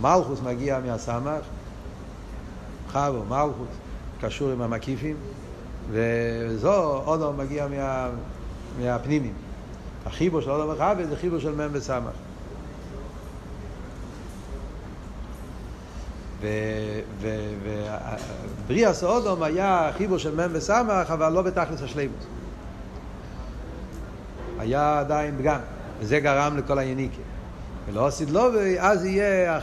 [0.00, 1.44] מלכוס מגיע מהסמך,
[2.88, 3.68] חבו, מלכוס,
[4.20, 5.16] קשור עם המקיפים,
[5.90, 8.10] וזו אודו מגיע מה,
[8.80, 9.34] מהפנימים.
[10.06, 12.12] החיבור של אודו וחבו זה חיבור של מם וסמך.
[18.66, 22.26] ובריאה סאודום היה חיבור של מ' וסמך, אבל לא בתכלס השלימות.
[24.64, 25.58] היה עדיין פגם,
[26.00, 27.22] וזה גרם לכל היניקה.
[27.88, 29.60] ולא עשית לו, ואז יהיה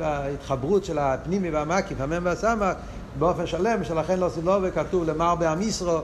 [0.00, 2.76] ההתחברות של הפנימי והמקיף, המם והסמך,
[3.18, 5.98] באופן שלם, שלכן לא עשית לו, וכתוב למרבה המסרו,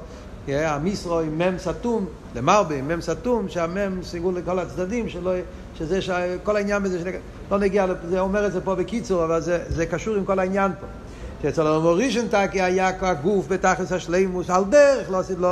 [0.48, 5.32] המסרו עם מם סתום, למרבה עם מם סתום, שהמם סיגול לכל הצדדים, שלא,
[5.78, 5.98] שזה
[6.42, 7.18] כל העניין בזה,
[7.50, 10.72] לא נגיע, זה אומר את זה פה בקיצור, אבל זה, זה קשור עם כל העניין
[10.80, 10.86] פה.
[11.42, 15.48] שאצל המורישן טקי היה הגוף בתכלס השלימוס על דרך, לא עשית לו,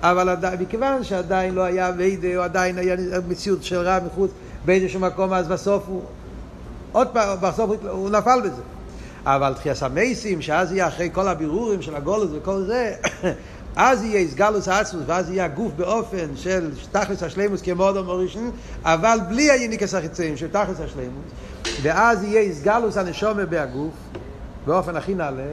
[0.00, 2.96] אבל עדיין, מכיוון שעדיין לא היה ויידה, או עדיין היה
[3.28, 4.30] מציאות של רע מחוץ
[4.64, 6.02] באיזשהו מקום, אז בסוף הוא,
[6.92, 8.62] עוד פעם, בסוף הוא נפל בזה.
[9.24, 12.94] אבל תחייה המייסים, שאז יהיה אחרי כל הבירורים של הגולוס וכל זה,
[13.76, 18.50] אז יהיה איסגלוס עצמוס, ואז יהיה הגוף באופן של תכלס השלימוס כמו אדם אורישן,
[18.82, 21.24] אבל בלי היניקס החיצאים של תכלס השלימוס,
[21.82, 23.94] ואז יהיה איסגלוס הנשומה בהגוף,
[24.70, 25.52] באופן הכי נעלה,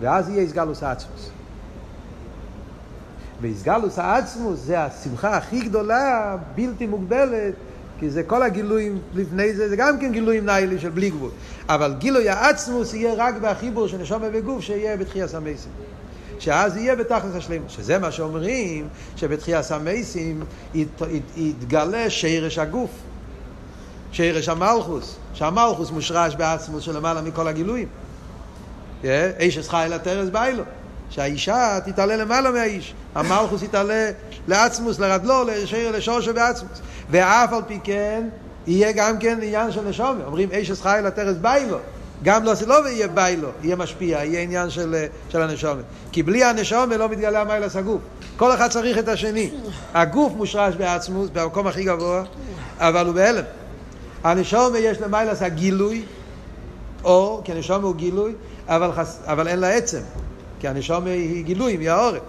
[0.00, 1.30] ואז יהיה איסגלוס העצמוס.
[3.40, 7.54] ואיסגלוס העצמוס זה השמחה הכי גדולה, בלתי מוגבלת,
[7.98, 11.30] כי זה כל הגילויים לפני זה, זה גם כן גילויים ניילי של בלי גבול.
[11.68, 15.72] אבל גילוי העצמוס יהיה רק בחיבור של נשום וגוף, שיהיה בתחייה סמייסים.
[16.38, 17.70] שאז יהיה בתכלס השלמות.
[17.70, 22.90] שזה מה שאומרים, שבתחייה סמייסים ית, ית, יתגלה שירש הגוף.
[24.12, 27.88] שירש המלכוס, שהמלכוס מושרש בעצמוס של למעלה מכל הגילויים.
[29.38, 30.62] איש אסחי אל הטרס ביילו.
[31.10, 32.94] שהאישה תתעלה למעלה מהאיש.
[33.14, 34.10] המלכוס יתעלה
[34.48, 36.80] לעצמוס, לרדלו, לשיר, לשורשו בעצמוס.
[37.10, 38.28] ואף על פי כן,
[38.66, 40.22] יהיה גם כן עניין של נשומת.
[40.26, 41.78] אומרים איש אסחי אל הטרס ביילו.
[42.22, 45.84] גם לא סילובה יהיה ביילו, יהיה משפיע, יהיה עניין של, של הנשומת.
[46.12, 48.00] כי בלי הנשומת לא מתגלה המיילס הגוף.
[48.36, 49.50] כל אחד צריך את השני.
[49.94, 52.22] הגוף מושרש בעצמוס, במקום הכי גבוה,
[52.78, 53.44] אבל הוא בהלם.
[54.24, 56.02] הנשומת יש למיילס הגילוי,
[57.04, 58.32] או, כי הנשומת הוא גילוי,
[58.68, 60.00] אבל, חס, אבל אין לה עצם.
[60.60, 62.22] כי הנשומת היא גילוי, היא העורף.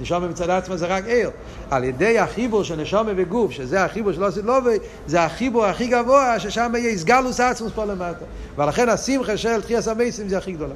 [0.00, 1.30] נשומת מצד עצמה זה רק עיר.
[1.70, 6.40] על ידי החיבור של נשומת וגוף, שזה החיבור של עושה לובי, זה החיבור הכי גבוה,
[6.40, 8.24] ששם יהיה איסגלוס עצמוס פה למטה.
[8.56, 10.74] ולכן השמחה של תחייה המייסים זה הכי גדולה.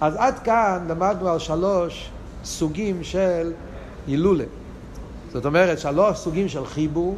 [0.00, 2.10] אז עד כאן למדנו על שלוש
[2.44, 3.52] סוגים של
[4.06, 4.44] הילולה.
[5.32, 7.16] זאת אומרת, שלוש סוגים של חיבור,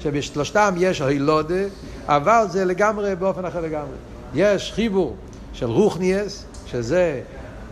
[0.00, 1.64] שבשלושתם יש הילודה,
[2.06, 3.96] אבל זה לגמרי באופן אחר לגמרי.
[4.34, 5.16] יש חיבור
[5.56, 7.20] של רוחניאס, שזה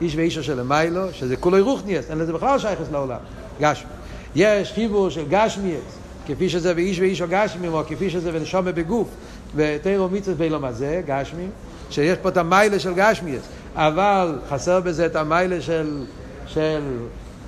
[0.01, 3.19] איש ואישו של מיילו, שזה כולו רוחניאס, אין לזה בכלל שייכס לעולם,
[3.61, 3.91] גשמי.
[4.37, 9.09] יש חיבור של גשמיאס, כפי שזה באיש ואישו גשמי, או כפי שזה בנשומה בגוף,
[9.57, 11.47] ותירו מצווה באילום הזה, גשמי,
[11.91, 13.43] שיש פה את המיילה של גשמיאס,
[13.75, 16.05] אבל חסר בזה את המיילה של,
[16.47, 16.83] של,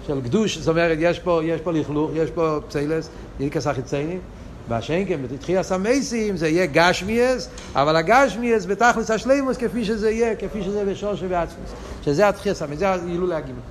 [0.07, 3.09] של קדוש, זאת אומרת, יש פה, יש פה לכלוך, יש פה פסיילס,
[3.41, 4.21] ילקס החיציינים,
[4.69, 10.85] והשנקם, בתחייה סמייסים, זה יהיה גשמיאס, אבל הגשמיאס בתכלס השלימוס כפי שזה יהיה, כפי שזה
[10.85, 11.71] בשורש ובעצמוס.
[12.05, 13.63] שזה התחייה סמייסים, זה הילול להגימות.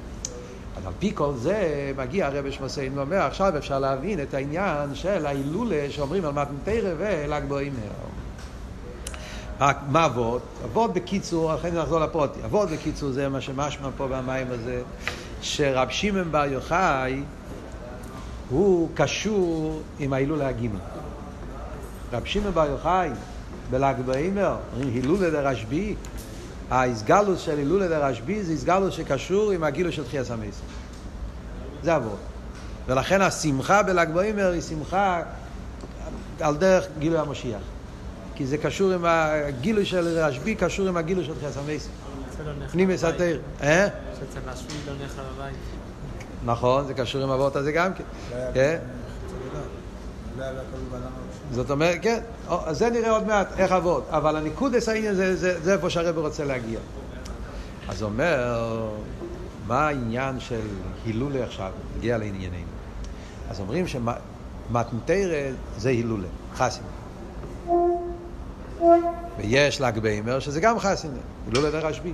[0.78, 5.26] אז על פי כל זה מגיע הרב שמוסיין ואומר, עכשיו אפשר להבין את העניין של
[5.26, 8.16] ההילולה שאומרים על מתנתרא ול"ג בעומר.
[9.90, 10.42] מה אבות?
[10.66, 12.40] אבות בקיצור, אחרי זה נחזור לפרוטי.
[12.46, 14.82] אבות בקיצור זה מה שמשמע פה במים הזה,
[15.42, 17.22] שרב שמעון בר יוחאי
[18.50, 20.80] הוא קשור עם ההילולה הגימל.
[22.14, 23.10] רב שמעון בר יוחאי
[23.70, 25.96] בל"ג בעומר, אומרים הילולה דרשב"י,
[26.70, 30.62] ההתגלות של הילולה דרשב"י זה התגלות שקשור עם הגילוי של תחיית המתים.
[31.84, 32.16] זה עבור.
[32.88, 35.22] ולכן השמחה בל"ג בעומר היא שמחה
[36.40, 37.62] על דרך גילוי המשיח.
[38.36, 41.88] כי זה קשור עם הגילוי של רשב"י, קשור עם הגילוי של תחיית המתים.
[42.72, 43.40] פנימי סתר.
[43.62, 43.88] אה?
[44.20, 45.85] שאצל רשב"י לא נלך בבית.
[46.46, 48.04] נכון, זה קשור עם אבות הזה גם כן.
[51.52, 52.20] זאת אומרת, כן,
[52.72, 54.08] זה נראה עוד מעט, איך אבות.
[54.10, 56.80] אבל הניקודס העניין זה, זה, זה איפה שהרבא רוצה להגיע.
[57.88, 58.90] אז אומר,
[59.68, 60.68] מה העניין של
[61.06, 62.66] הילולה עכשיו, נגיע לענייננו.
[63.50, 66.88] אז אומרים שמתנתרא זה הילולה, חסינה.
[69.38, 72.14] ויש ל"ג בעומר שזה גם חסינה, הילולה לרשב"י.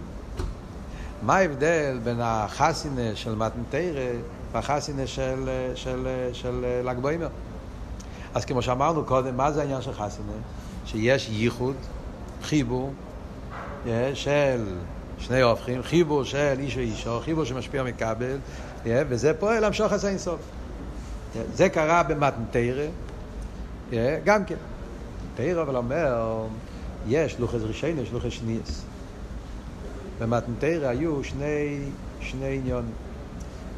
[1.22, 4.12] מה ההבדל בין החסינה של מתנתרא
[4.52, 7.28] והחסינה של, של, של ל"ג בעומר?
[8.34, 10.32] אז כמו שאמרנו קודם, מה זה העניין של חסינה?
[10.86, 11.76] שיש ייחוד,
[12.44, 12.94] חיבור,
[14.14, 14.66] של
[15.18, 18.38] שני הופכים, חיבור של איש ואישו, חיבור שמשפיע מכבל,
[18.86, 20.40] וזה פועל למשוך את האינסוף.
[21.54, 22.86] זה קרה במתנתרא,
[24.24, 24.56] גם כן.
[25.36, 26.44] תרא אבל אומר,
[27.08, 28.91] יש לוחס ראשון, יש לוחס שניאס.
[30.22, 31.80] במתנתרא היו שני,
[32.20, 32.92] שני עניונים.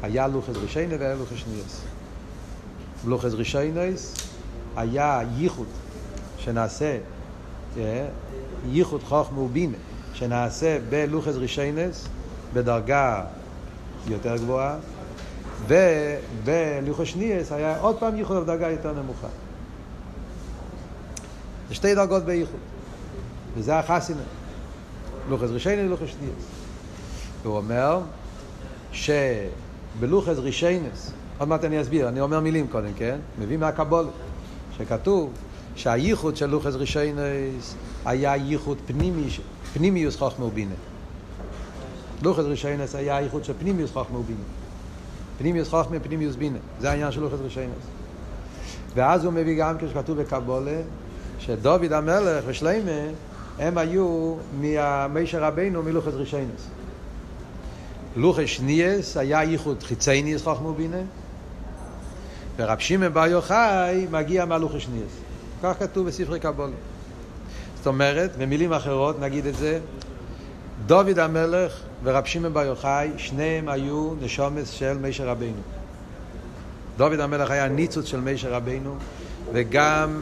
[0.02, 1.80] היה לוחס ראשון והיה לוחס שניאס.
[3.06, 4.14] לוחס ראשונס
[4.76, 5.66] היה ייחוד
[6.38, 6.98] שנעשה,
[8.68, 9.76] ייחוד חוכמה ובינה,
[10.14, 12.08] שנעשה בלוחס ראשונס
[12.54, 13.24] בדרגה
[14.06, 14.76] יותר גבוהה,
[15.66, 19.28] ובלוחס שניאס היה עוד פעם ייחוד בדרגה יותר נמוכה.
[21.68, 22.60] זה שתי דרגות בייחוד,
[23.56, 24.22] וזה החסינה.
[25.28, 26.44] לוחס ראשון ולוחס שניאס.
[27.42, 28.00] והוא אומר
[28.92, 33.18] שבלוחס ראשונס, עוד מעט אני אסביר, אני אומר מילים קודם, כן?
[33.38, 34.06] מביא מהקבול,
[34.78, 35.30] שכתוב
[35.76, 39.28] שהייחוד של לוחס ראשונס היה ייחוד פנימי,
[39.72, 40.74] פנימיוס חוכמה ובינה.
[42.22, 44.40] לוחס ראשונס היה ייחוד של פנימיוס חוכמה ובינה.
[45.38, 46.58] פנימיוס חוכמה, פנימיוס בינה.
[46.80, 47.84] זה העניין של לוחס ראשונס.
[48.94, 50.80] ואז הוא מביא גם כשכתוב בקבולה,
[51.38, 53.10] שדוד המלך ושלמה
[53.58, 56.68] הם היו מהמישר רבינו מלוחס רישיינס.
[58.16, 61.02] לוחס שניאס היה ייחוד חיצייניס חוכמו בינה,
[62.56, 65.12] ורב שמעון בר יוחאי מגיע מהלוחס שניאס.
[65.62, 66.70] כך כתוב בספרי קבול.
[67.76, 69.80] זאת אומרת, במילים אחרות נגיד את זה,
[70.86, 75.60] דוד המלך ורב שמעון בר יוחאי, שניהם היו נשומס של מישר רבינו.
[76.96, 78.94] דוד המלך היה ניצוץ של מישר רבינו,
[79.52, 80.20] וגם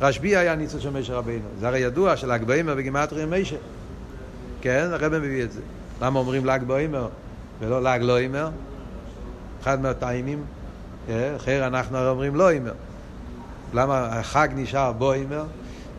[0.00, 1.48] רשב"י היה ניצוץ של משה רבינו.
[1.60, 3.56] זה הרי ידוע של"ג בעומר בגימטרי משה.
[4.60, 5.60] כן, הרב מביא את זה.
[6.02, 7.08] למה אומרים ל"ג בעומר
[7.60, 8.50] ולא ל"ג לא עומר?
[9.62, 10.44] אחד מהטעמים,
[11.08, 12.72] אה, אחר אנחנו הרי אומרים לא עומר.
[13.74, 15.44] למה החג נשאר בו עומר?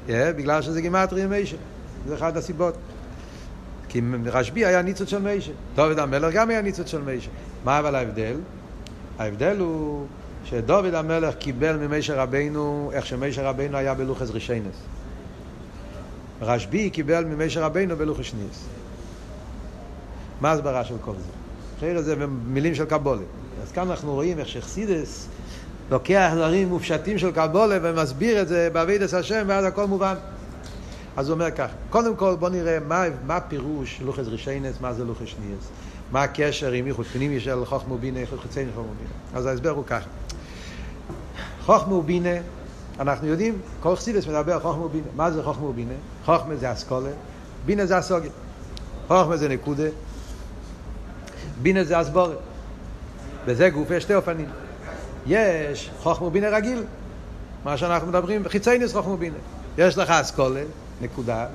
[0.09, 1.57] אה, בגלל שזה גימטרי משה.
[2.07, 2.73] זה אחת הסיבות.
[3.89, 5.51] כי רשב"י היה ניצוץ של משה.
[5.75, 7.29] דוד המלך גם היה ניצוץ של משה.
[7.65, 8.35] מה אבל ההבדל?
[9.19, 10.07] ההבדל הוא
[10.45, 14.75] שדוד המלך קיבל ממשה רבינו איך שמשה רבינו היה בלוחס רישיינס.
[16.41, 18.65] רשב"י קיבל ממשה רבינו בלוחס שניאס.
[20.41, 21.31] מה ההסברה של כל זה?
[21.77, 23.21] אחרי זה במילים של קבולה.
[23.63, 25.27] אז כאן אנחנו רואים איך שחסידס
[25.91, 30.15] לוקח דברים מופשטים של קבולה ומסביר את זה בעבידת השם ואז הכל מובן.
[31.17, 35.05] אז הוא אומר כך, קודם כל בוא נראה מה, מה פירוש לוחס רישיינס, מה זה
[35.05, 35.69] לוחס שניאס.
[36.11, 39.09] מה הקשר עם ייחוד פנימי של חוכמה ובינה, ייחוד חיצייני חוכמה ובינה.
[39.33, 40.07] אז ההסבר הוא ככה.
[41.69, 42.35] חוכמה ובינה,
[42.99, 45.07] אנחנו יודעים, כל חסידס מדבר על חוכמה ובינה.
[45.15, 45.93] מה זה חוכמה ובינה?
[46.25, 47.09] חוכמה זה אסכולה,
[47.65, 48.31] בינה זה הסוגיה.
[49.07, 49.83] חוכמה זה נקודה,
[51.61, 52.37] בינה זה הסבורת.
[53.45, 54.45] בזה גוף יש שתי אופנים.
[55.27, 56.83] יש חוכמה ובינה רגיל,
[57.63, 59.37] מה שאנחנו מדברים, חיצייניס חוכמה ובינה.
[59.77, 60.63] יש לך אסכולה,
[61.01, 61.45] נקודה,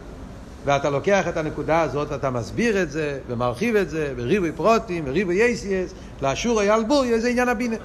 [0.65, 5.35] ואתה לוקח את הנקודה הזאת ואתה מסביר את זה ומרחיב את זה בריבוי פרוטים, בריבוי
[5.35, 7.77] יסייס, לאשור ילבורי, זה עניין הבינה.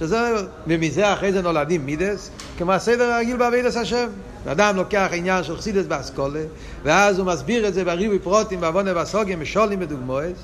[0.00, 0.34] שזה,
[0.66, 4.06] ומזה אחרי זה נולדים מידס, כמו הסדר הרגיל בעבידת השם.
[4.46, 6.40] אדם לוקח עניין של חסידס באסכולה,
[6.82, 10.34] ואז הוא מסביר את זה בריבוי פרוטים, בעוונה והסוגים, משולים בדוגמאות,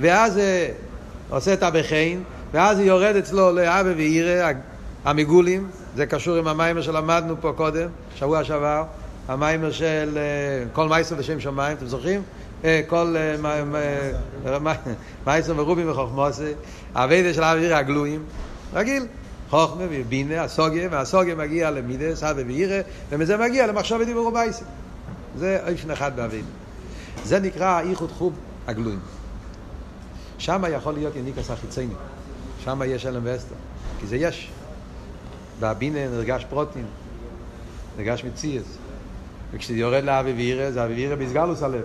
[0.00, 0.68] ואז זה
[1.30, 4.52] עושה את הבחיין, ואז זה יורד אצלו לאבא ואירא,
[5.04, 8.84] המגולים, זה קשור עם המיימר שלמדנו פה קודם, שבוע שעבר,
[9.28, 10.18] המיימר של
[10.72, 12.22] כל מייסר לשם שמיים, אתם זוכרים?
[12.86, 13.16] כל
[15.26, 16.52] מייסר ורובים וחוכמוסי,
[16.94, 18.22] הווידה של האוויר הגלויים,
[18.74, 19.06] רגיל.
[19.50, 24.64] חוכמה ובינה, הסוגיה, והסוגיה מגיע למידס, אבא ואירא, ומזה מגיע למחשב ודיבור ובייסי.
[25.38, 26.48] זה איפן אחד באבינו.
[27.24, 28.32] זה נקרא איחוד חוב
[28.66, 29.00] הגלויים.
[30.38, 31.94] שם יכול להיות יניקס החיצייני.
[32.64, 33.54] שם יש אלם ואסתר.
[34.00, 34.50] כי זה יש.
[35.60, 36.86] והבינה נרגש פרוטין,
[37.98, 38.64] נרגש מציאס.
[39.52, 41.84] וכשזה יורד לאבי ואירא, זה אבי ואירא בסגלוס הלב.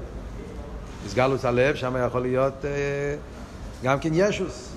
[1.05, 2.69] בסגלוס הלב, שם יכול להיות אה,
[3.83, 4.72] גם כן ישוס.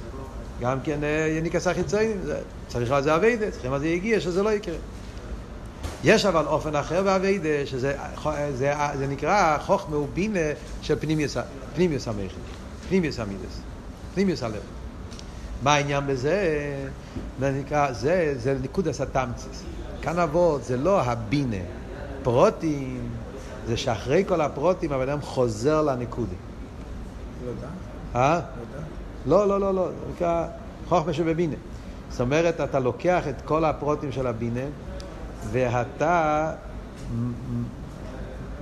[0.61, 0.99] גם כן
[1.39, 2.21] יניקס החיציינים,
[2.69, 4.77] צריך על זה אביידה, צריכים על זה יגיע, שזה לא יקרה.
[6.05, 7.97] יש אבל אופן אחר באביידה, שזה
[8.53, 10.41] זה, זה נקרא חוכמה ובינה
[10.83, 11.37] של פנימיוס
[12.09, 12.41] המכן,
[12.89, 13.61] פנימיוס המידס,
[14.15, 14.61] פנימיוס הלב.
[15.63, 16.69] מה העניין בזה?
[17.41, 19.63] זה נקרא, זה, זה ניקודס התמציס.
[20.03, 21.57] כאן אבות זה לא הבינה.
[22.23, 23.09] פרוטים,
[23.67, 26.37] זה שאחרי כל הפרוטים הבן אדם חוזר לניקודה.
[27.45, 27.67] לא יודע?
[28.15, 28.35] אה?
[28.35, 28.96] לא יודע?
[29.27, 30.47] לא, לא, לא, לא, זה נקרא
[30.89, 31.55] חוכמה שבבינה.
[32.11, 34.61] זאת אומרת, אתה לוקח את כל הפרוטים של הבינה,
[35.53, 36.53] ואתה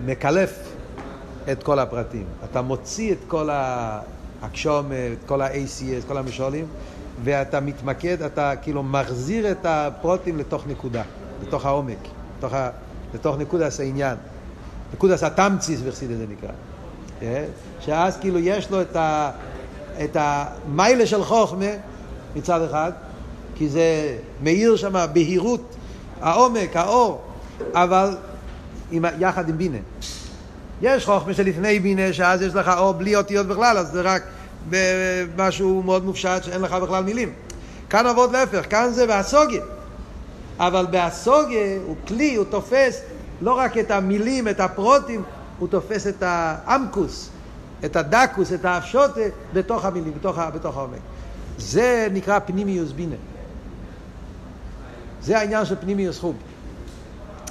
[0.05, 0.74] מקלף
[1.53, 2.24] את כל הפרטים.
[2.44, 3.48] אתה מוציא את כל
[4.42, 6.66] הקשום, את כל ה-ACS, כל המשולים,
[7.24, 11.03] ואתה מתמקד, אתה כאילו מחזיר את הפרוטים לתוך נקודה,
[11.42, 11.98] לתוך העומק,
[12.38, 12.70] לתוך, ה,
[13.14, 14.16] לתוך נקודס העניין.
[14.94, 16.50] נקודס התמציס וחסידה זה נקרא.
[17.20, 17.44] כן?
[17.81, 19.31] שאז כאילו יש לו את, ה,
[20.04, 21.70] את המיילה של חוכמה
[22.37, 22.92] מצד אחד,
[23.54, 25.76] כי זה מאיר שם בהירות,
[26.20, 27.22] העומק, האור,
[27.72, 28.16] אבל
[28.90, 29.78] עם, יחד עם בינה.
[30.83, 34.22] יש חוכמה שלפני בינה, שאז יש לך אור בלי אותיות בכלל, אז זה רק
[34.70, 37.33] במשהו מאוד מופשט שאין לך בכלל מילים.
[37.90, 39.62] כאן עבוד להפך, כאן זה בהסוגיה.
[40.59, 43.00] אבל בהסוגיה הוא כלי, הוא תופס
[43.40, 45.22] לא רק את המילים, את הפרוטים,
[45.59, 47.30] הוא תופס את האמקוס,
[47.84, 49.20] את הדקוס, את האפשוטה,
[49.52, 50.98] בתוך המילים, בתוך, בתוך העומק.
[51.58, 53.16] זה נקרא פנימיוס בינה.
[55.22, 56.36] זה העניין של פנימיוס חוב.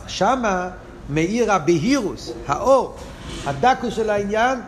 [0.08, 0.70] שמה
[1.10, 2.96] מאיר הבהירוס, האור,
[3.46, 4.60] הדקוס של העניין,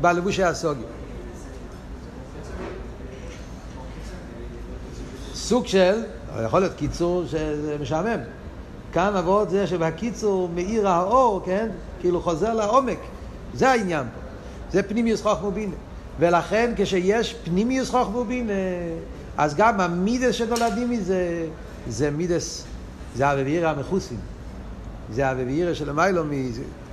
[0.00, 0.86] בלבושי הסוגיה.
[5.34, 6.02] סוג של,
[6.44, 8.20] יכול להיות קיצור שזה משעמם.
[8.92, 11.68] כאן אבות זה שבקיצור מאיר האור, כן?
[12.00, 12.98] כאילו חוזר לעומק.
[13.54, 14.27] זה העניין פה.
[14.72, 15.74] זה פנימיוס חוכמה בינה.
[16.18, 18.52] ולכן כשיש פנימיוס חוכמה בינה,
[19.36, 21.46] אז גם המידס שנולדים מזה,
[21.88, 22.64] זה מידס,
[23.16, 24.18] זה אביבירה המכוסים.
[25.12, 26.24] זה אביבירה של המיילו,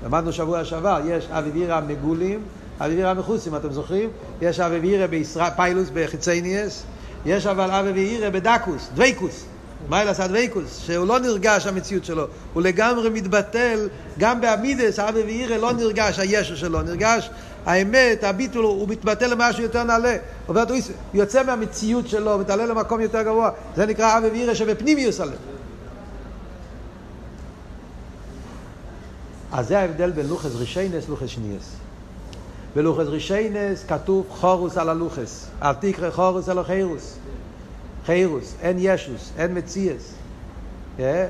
[0.05, 2.39] למדנו שבוע שעבר, יש אביבירה המגולים,
[2.79, 4.09] אביבירה המכוסים, אתם זוכרים?
[4.41, 6.83] יש אביבירה בישראל, פיילוס בחיצייניאס,
[7.25, 9.45] יש אבל אבי ואירא בדקוס, דוויקוס.
[9.89, 15.73] מיילס הדוויקוס, שהוא לא נרגש המציאות שלו, הוא לגמרי מתבטל, גם בעמידס, אבי ואירא לא
[15.73, 17.29] נרגש הישו שלו, נרגש
[17.65, 20.17] האמת, הביטול, הוא מתבטא למשהו יותר נעלה.
[20.47, 20.57] הוא
[21.13, 23.49] יוצא מהמציאות שלו, מתעלה למקום יותר גבוה.
[23.75, 25.37] זה נקרא אבי וירא שבפנימיוס עליו.
[29.51, 31.71] אז זה ההבדל בין לוחס רישיינס לוחס שניאס.
[32.75, 35.47] בלוחס רישיינס כתוב חורוס על הלוחס.
[35.61, 37.17] אל תקרא חורוס על החירוס.
[38.05, 40.13] חירוס, אין ישוס, אין מציאס.
[40.99, 41.27] אה?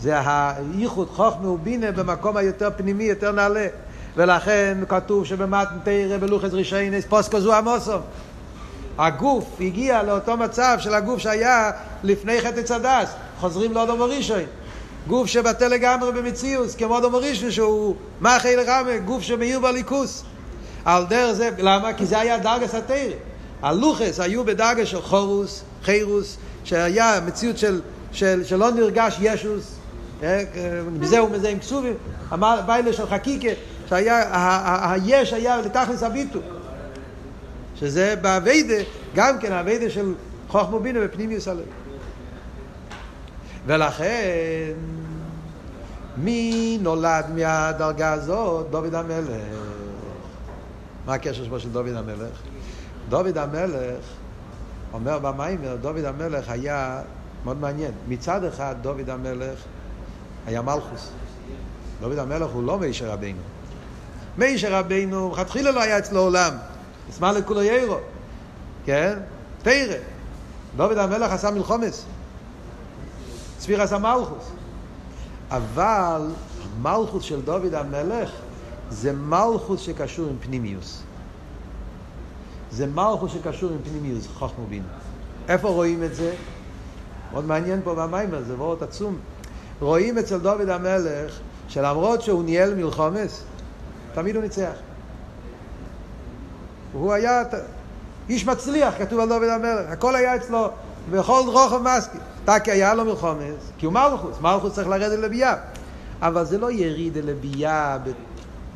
[0.00, 3.66] זה הייחוד חוכמה ובינה במקום היותר פנימי, יותר נעלה.
[4.16, 7.92] ולכן כתוב שבמתן תרא בלוחס רישיינס פוסקו זו עמוסו.
[8.98, 11.70] הגוף הגיע לאותו מצב של הגוף שהיה
[12.02, 13.14] לפני חטא צדס.
[13.40, 14.42] חוזרים לאודום הראשון.
[15.08, 20.24] גוף שבטל לגמרי במציאוס, כמו אודום הראשון שהוא מחי לגמרי, גוף שמאיר בליכוס.
[20.84, 21.92] על דרך זה, למה?
[21.92, 22.96] כי זה היה דרגס התרא.
[23.62, 27.80] הלוחס היו בדרגה של חורוס, חירוס, שהיה מציאות של,
[28.12, 29.74] של, שלא נרגש ישוס,
[31.00, 31.94] מזה ומזה עם כסובים,
[32.30, 33.48] הביילה של חקיקה,
[33.92, 36.38] שהיה, היש היה לתכלס הביטו.
[37.76, 38.74] שזה באביידה,
[39.14, 40.14] גם כן האביידה של
[40.48, 41.64] חוכמה בינה בפנימיוס הלב.
[43.66, 44.72] ולכן,
[46.16, 48.70] מי נולד מהדרגה הזאת?
[48.70, 49.30] דוד המלך.
[51.06, 52.38] מה הקשר שלו של דוד המלך?
[53.08, 54.04] דוד המלך,
[54.92, 57.00] אומר במיימר, דוד המלך היה
[57.44, 57.92] מאוד מעניין.
[58.08, 59.58] מצד אחד, דוד המלך
[60.46, 61.10] היה מלכוס.
[62.00, 63.51] דוד המלך הוא לא מישר רבינו.
[64.38, 66.52] מישר רבינו, מלכתחילה לא היה אצלו עולם.
[67.10, 67.96] אסמאל לכולו ירו.
[68.84, 69.18] כן?
[69.62, 69.96] תרא.
[70.76, 72.04] דוד המלך עשה מלחומס.
[73.58, 74.44] צפיר עשה מלכוס.
[75.50, 76.22] אבל
[76.62, 78.30] המלכוס של דוד המלך
[78.90, 81.02] זה מלכוס שקשור עם פנימיוס.
[82.70, 84.84] זה מלכוס שקשור עם פנימיוס, חוכמה ובינה.
[85.48, 86.34] איפה רואים את זה?
[87.32, 89.16] מאוד מעניין פה במיימר, זה וורט עצום.
[89.80, 93.44] רואים אצל דוד המלך שלמרות שהוא ניהל מלחומס,
[94.14, 94.72] תמיד הוא ניצח.
[96.92, 97.42] הוא היה
[98.28, 100.68] איש מצליח, כתוב על דוד המלך, הכל היה אצלו,
[101.10, 102.18] בכל רוחב מסקי.
[102.44, 105.54] טקי היה לו מלחומס, כי הוא מלכוס, מלכוס צריך לרדת לביאה.
[106.22, 107.98] אבל זה לא יריד לביאה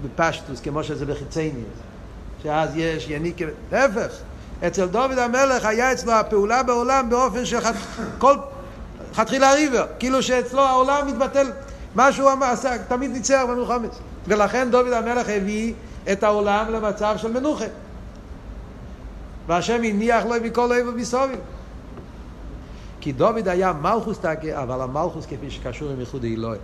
[0.02, 1.76] בפשטוס, כמו שזה בחיצניוס.
[2.42, 3.36] שאז יש יניק...
[3.72, 4.12] להפך,
[4.66, 8.34] אצל דוד המלך היה אצלו הפעולה בעולם באופן שכל...
[9.14, 11.52] חתחילה ריבר, כאילו שאצלו העולם מתבטל,
[11.94, 13.90] מה שהוא עשה, תמיד ניצח במלחמת.
[14.28, 15.74] ולכן דוד המלך הביא
[16.12, 17.64] את העולם למצב של מנוחה.
[19.46, 21.38] והשם הניח לו מכל אוהב ומסובים.
[23.00, 26.58] כי דוד היה מלכוס תקה, אבל המלכוס כפי שקשור עם ייחוד אלוהי.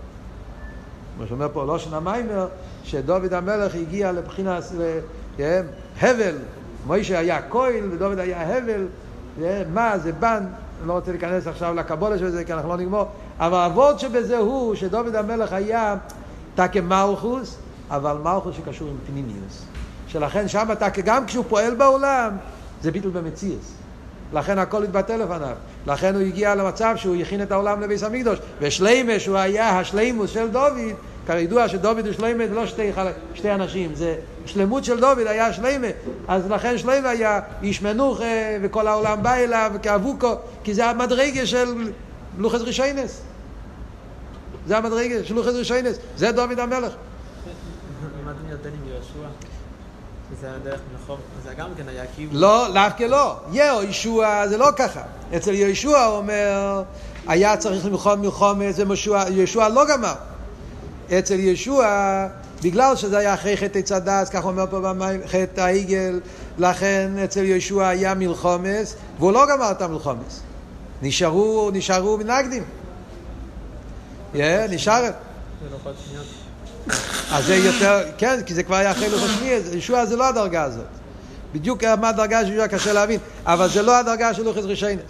[1.16, 2.48] כמו שאומר פה לושן המיימר,
[2.84, 4.64] שדוד המלך הגיע לבחינת
[6.00, 6.34] הבל,
[6.86, 8.86] מוישה היה כהל ודוד היה הבל,
[9.72, 10.44] מה זה בן,
[10.80, 13.04] אני לא רוצה להיכנס עכשיו לקבולה של זה כי אנחנו לא נגמור,
[13.38, 15.96] אבל הוורד שבזה הוא שדוד המלך היה
[16.54, 17.56] תקה מלכוס,
[17.90, 19.64] אבל מלכוס שקשור עם פנימיוס.
[20.08, 22.30] שלכן שם תקה, גם כשהוא פועל בעולם,
[22.82, 23.72] זה ביטל במציאס.
[24.32, 25.56] לכן הכל התבטל לפניו.
[25.86, 28.38] לכן הוא הגיע למצב שהוא הכין את העולם לביס המקדוש.
[28.60, 30.72] ושלימה, שהוא היה השלימוס של דוד,
[31.26, 34.14] כידוע שדוד ושלימה זה לא שתי, חלק, שתי אנשים, זה
[34.46, 35.86] שלמות של דוד היה שלימה.
[36.28, 38.24] אז לכן שלימה היה איש מנוחה,
[38.62, 40.34] וכל העולם בא אליו כאבוקו,
[40.64, 41.90] כי זה המדרגה של
[42.38, 43.22] לוחס רישיינס.
[44.66, 45.96] זה המדרגה של לוחס רישיינס.
[46.16, 46.92] זה דוד המלך.
[48.86, 49.28] יהושע?
[51.56, 52.30] גם כן היה כאילו...
[52.32, 53.36] לא, דווקא לא.
[53.52, 55.02] יהושע זה לא ככה.
[55.36, 56.82] אצל יהושע אומר,
[57.26, 58.74] היה צריך למלחום מלחומת,
[59.28, 60.14] ויהושע לא גמר.
[61.18, 61.86] אצל ישוע,
[62.62, 66.20] בגלל שזה היה אחרי חטא צדס, כך אומר פה במים, חטא העגל,
[66.58, 70.40] לכן אצל ישוע היה מלחומס, והוא לא גמר את המלחומס.
[71.02, 72.62] נשארו, נשארו מנגדים.
[74.70, 75.10] נשאר.
[77.32, 80.62] אז זה יותר, כן, כי זה כבר היה אחרי לוחות שנייה, ישוע זה לא הדרגה
[80.62, 80.84] הזאת.
[81.52, 85.02] בדיוק מה הדרגה של ישוע קשה להבין, אבל זה לא הדרגה של לוחס רישיינס.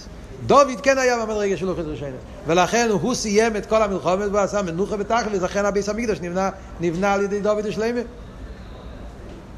[0.46, 2.16] דוד כן היה במדרגה של לוחס רישיינס.
[2.46, 6.50] ולכן הוא סיים את כל המלחומת והוא עשה מנוחה בתכלס, לכן הביס המקדוש נבנה,
[6.80, 8.00] נבנה על ידי דוד ושלימה.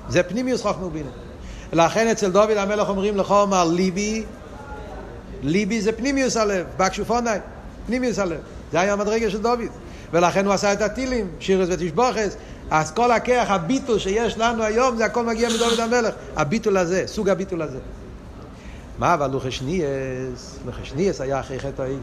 [0.08, 1.10] זה פנימיוס חוכמה ובינה.
[1.72, 4.24] לכן אצל דוד המלך אומרים לך אומר ליבי,
[5.42, 7.30] ליבי זה פנימיוס הלב, בקשופוני,
[7.86, 8.40] פנימיוס הלב.
[8.74, 9.60] זה היה המדרגה של דוד.
[10.12, 12.36] ולכן הוא עשה את הטילים, שירס ותשבוכס,
[12.70, 16.14] אז כל הכיח, הביטול שיש לנו היום, זה הכל מגיע מדוד המלך.
[16.36, 17.78] הביטול הזה, סוג הביטול הזה.
[18.98, 20.58] מה אבל לוחשניאס?
[20.66, 21.96] לוחשניאס היה אחרי חטא העגל.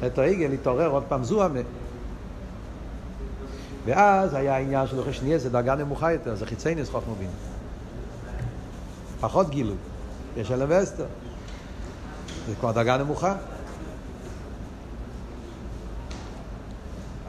[0.00, 1.60] חטא העגל התעורר עוד פעם זוהמה.
[3.86, 7.30] ואז היה העניין של לוחשניאס, זה דרגה נמוכה יותר, זה חיצייניס חוכמה בינה.
[9.20, 9.76] פחות גילוי.
[10.36, 11.06] יש אלם ואסתר.
[12.48, 13.34] זה כבר דרגה נמוכה.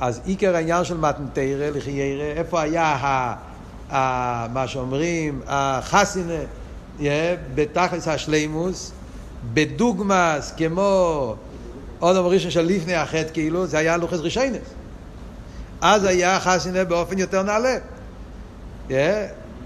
[0.02, 3.36] אז עיקר העניין של מתנתרא, לחיירא, איפה היה ה,
[3.91, 6.34] ה, מה שאומרים, החסינה,
[7.56, 8.91] בתכלס השלימוס,
[9.54, 11.36] בדוגמס כמו
[11.99, 14.58] עוד ראשון של לפני החטא כאילו, זה היה לוחס רישיינס.
[15.82, 17.78] אז היה חסינה באופן יותר נעלה.
[18.89, 18.93] Yeah.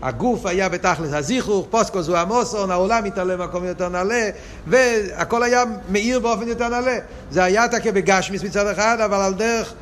[0.02, 4.30] הגוף היה בתכלס הזיכרוך, פוסקוס הוא המוסון, העולם מתעלה במקום יותר נעלה,
[4.68, 6.98] והכל היה מאיר באופן יותר נעלה.
[7.32, 9.74] זה היה תקה בגשמיס מצד אחד, אבל על דרך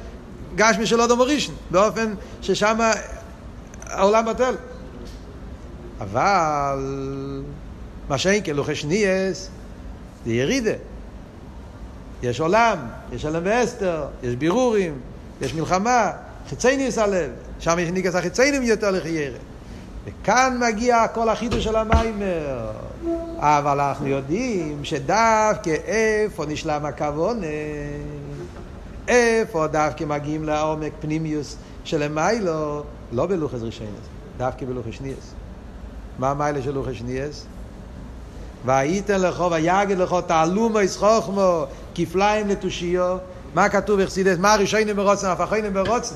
[0.56, 2.80] גשמיס של אודו מורישן, באופן ששם
[3.86, 4.56] העולם בטל.
[6.00, 6.80] אבל
[8.10, 9.50] מה שאין כלוחש ניאס
[10.26, 10.74] זה ירידה.
[12.24, 12.78] יש עולם,
[13.14, 15.00] יש אלם ואסתר, יש בירורים,
[15.42, 16.12] יש מלחמה,
[16.50, 19.38] חיצייניס הלב, שם יש ניגס החיציינים יותר לחיירה.
[20.06, 22.72] וכאן מגיע כל החידוש של המיימר.
[23.38, 27.48] אבל אנחנו יודעים שדווקא איפה נשלם הכוונה,
[29.08, 34.06] איפה דווקא מגיעים לעומק פנימיוס של המיילו, לא בלוחס רישיינס,
[34.38, 35.34] דווקא בלוחס שניאס.
[36.20, 37.46] מה המיילה של לוחס שניאס?
[38.66, 43.18] והייתן לכו ויגד לכו תעלומו ישחוכמו כפליים לתושיו
[43.54, 44.38] מה כתוב בחסידס?
[44.38, 46.16] מה הראשונים ברוצן, הפכונים ברוצן?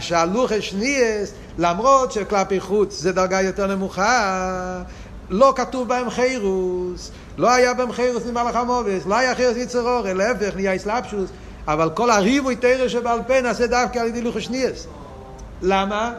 [0.00, 4.82] שהלוחס שניאס למרות שכלפי חוץ זה דרגה יותר נמוכה,
[5.30, 10.16] לא כתוב בהם חירוס, לא היה בהם חירוס ממלאך המובס, לא היה חירוס יצר אורן,
[10.16, 11.30] להפך נהיה אסלאפשוס,
[11.72, 14.86] אבל כל הריבוי תרא שבעל פה נעשה דווקא על ידי לוחש ניאס.
[15.62, 16.12] למה?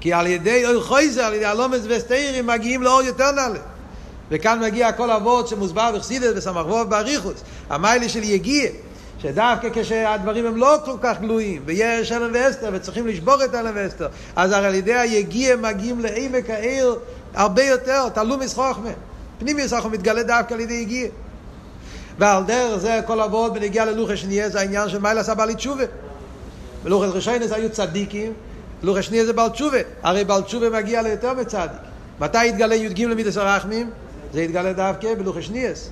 [0.00, 3.58] כי על ידי אוי חויזר, על ידי הלומס וסתירים, מגיעים לאור יותר נעלה.
[4.30, 8.70] וכאן מגיע כל אבות שמוסבר בחסידס וסמך ווב באריכוס, המיילה של יגיע.
[9.18, 14.08] שדווקא כשהדברים הם לא כל כך גלויים, ויש אלם ואסתר, וצריכים לשבור את אלם ואסתר,
[14.36, 16.98] אז הרי על ידי היגיע מגיעים לעמק העיר
[17.34, 18.90] הרבה יותר, תלו מסחוכמה.
[19.38, 21.08] פנימי מסחוכמה מתגלה דווקא על ידי יגיע.
[22.18, 25.84] ועל דרך זה כל אבות בנגיע ללוחש שנייה זה העניין של מיילה עשה בעלי תשובה.
[26.84, 28.32] בלוחש ראשונס היו צדיקים,
[28.82, 29.78] לוחש שנייה זה בעל תשובה.
[30.02, 31.70] הרי בעל תשובה מגיע ליותר מצדיק.
[32.20, 33.90] מתי יתגלה י"ג למידס הרחמים?
[34.32, 35.90] זה יתגלה דווקא בלוחש שניאס.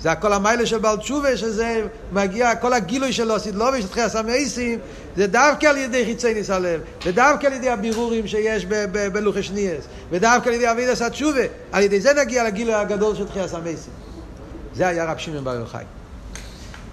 [0.00, 4.78] זה הכל המיילה של בעל תשובה, שזה מגיע, כל הגילוי שלו, סדלובי, שטחי הסמייסים,
[5.16, 8.66] זה דווקא על ידי חיצי ניס הלב, ודווקא על ידי הבירורים שיש
[9.12, 11.40] בלוחש ניאס, ודווקא על ידי אבידס התשובה,
[11.72, 14.11] על ידי זה נגיע לגילוי הגדול של תחי הסמייסים.
[14.74, 15.84] זה היה רב שמעון בר יוחאי.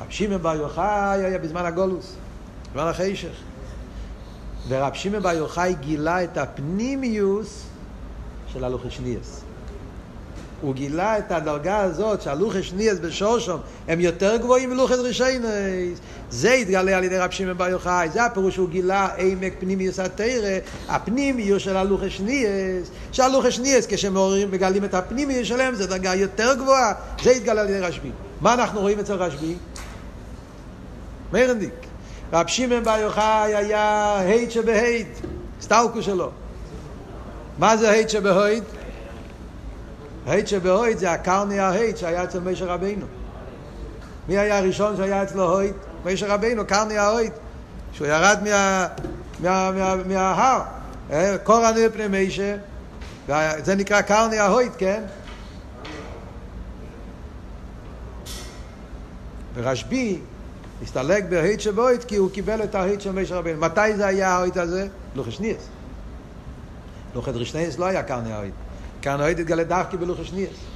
[0.02, 2.16] רב שמעון בר יוחאי היה בזמן הגולוס,
[2.72, 3.34] בזמן החשך.
[4.68, 7.66] ורב שמעון בר יוחאי גילה את הפנימיוס
[8.48, 9.42] של הלוחש ניאס.
[10.62, 16.00] הוא גילה את הדרגה הזאת שהלוחס שניאס בשושום הם יותר גבוהים מלוחס רישיינס
[16.32, 20.58] זה התגלה על ידי רב שמעון בר יוחאי זה הפירוש שהוא גילה עמק פנימיוס התרא
[20.88, 26.94] הפנימיוס של הלוחס שניאס שהלוחס שניאס כשמעוררים מגלים את הפנימיוס שלהם זה דרגה יותר גבוהה
[27.24, 28.12] זה התגלה על ידי רשב"י
[28.42, 29.56] מה אנחנו רואים אצל רשב"י?
[31.34, 31.74] מרנדיק
[32.34, 35.08] רב שמעון בר יוחאי היה היט שבהיט
[35.62, 36.32] סטלקו שלו
[37.60, 38.64] מה זה היט שבהיט?
[40.30, 43.06] ההיט שבהויט זה הקרני ההיט שהיה אצל משה רבינו.
[44.28, 45.76] מי היה הראשון שהיה אצלו הויט?
[46.06, 47.34] משה רבינו, קרני ההויט.
[47.94, 48.88] שהוא ירד מה,
[49.40, 50.62] מה, מה, מההר.
[51.44, 52.56] קורא נר פני משה,
[53.64, 55.04] זה נקרא קרני ההויט, כן?
[59.56, 60.20] ורשב"י
[60.84, 63.60] הסתלק בהיט שבהויט כי הוא קיבל את ההיט של משה רבינו.
[63.60, 64.88] מתי זה היה ההיט הזה?
[65.16, 65.68] לוחש ניאס.
[67.16, 68.54] לוחש רשניאס לא היה קרני ההויט.
[69.02, 70.69] כאן אוהד התגלה דווקא בלוח השניאס.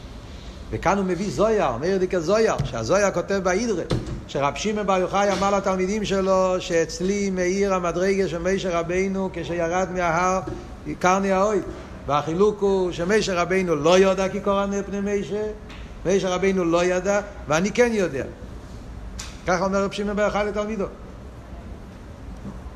[0.74, 3.84] וכאן הוא מביא זויר, מאיר דיקה זויר, שהזויר כותב באידרה,
[4.28, 10.40] שרב שמעון בר יוחאי אמר לתלמידים שלו, שאצלי מאיר המדרגה של מישר רבינו כשירד מההר,
[11.00, 11.62] קרני האוהד.
[12.08, 15.46] והחילוק הוא שמישר רבינו לא יודע כי קורא פני מישר,
[16.06, 18.24] מישר רבינו לא ידע, ואני כן יודע.
[19.48, 20.86] ככה אומר רב שמעון בר יוחאי לתלמידו.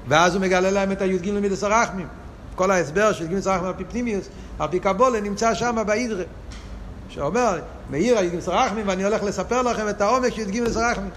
[0.08, 2.08] ואז הוא מגלה להם את הי"ג למידס הרחמים.
[2.56, 4.30] כל ההסבר של י"ג סרחמים על פי פנימיוס,
[4.60, 6.24] על פי קבולה, נמצא שם באידרה.
[7.10, 11.10] שאומר, מאיר י"ג סרחמים ואני הולך לספר לכם את העומק של י"ג סרחמים.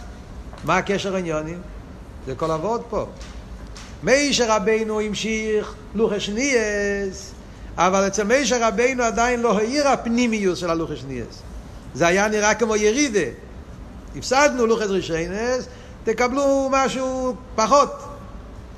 [0.64, 1.60] מה הקשר העניונים?
[2.26, 3.06] זה כל עבוד פה.
[4.02, 7.32] מישר רבינו המשיך לוחש ניאס,
[7.76, 11.42] אבל אצל מישר רבינו עדיין לא העיר הפנימיוס של הלוחש ניאס.
[11.94, 13.30] זה היה נראה כמו ירידה.
[14.16, 15.68] הפסדנו לוחש רישיינס,
[16.04, 17.90] תקבלו משהו פחות.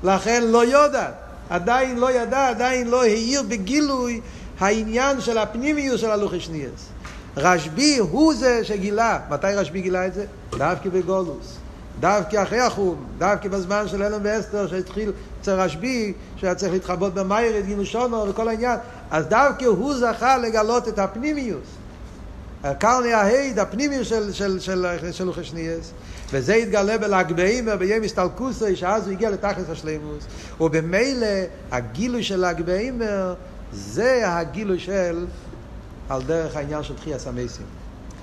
[0.03, 1.13] לכן לא יודעת.
[1.49, 4.21] עדיין לא ידע, עדיין לא העיר בגילוי
[4.59, 6.89] העניין של הפנימיות של הלוחש ניאס.
[7.37, 9.19] רשב"י הוא זה שגילה.
[9.29, 10.25] מתי רשב"י גילה את זה?
[10.57, 11.57] דווקא בגולוס.
[11.99, 15.11] דווקא אחרי החום, דווקא בזמן של אלם ואסתר שהתחיל
[15.41, 18.79] אצל רשב"י, שהיה צריך להתחבות במייר, את גינו שונו וכל העניין.
[19.11, 21.67] אז דווקא הוא זכה לגלות את הפנימיוס.
[22.79, 25.91] קרני ההיד, הפנימי של, של, של, של לוחשניאס,
[26.31, 30.23] וזה התגלה בל"ג בעימר, ביום הסתלקוסי, שאז הוא הגיע לתכלס השלימוס,
[30.61, 31.27] ובמילא
[31.71, 33.33] הגילוי של ל"ג בעימר,
[33.73, 35.25] זה הגילוי של,
[36.09, 37.65] על דרך העניין של תחייה סמייסים.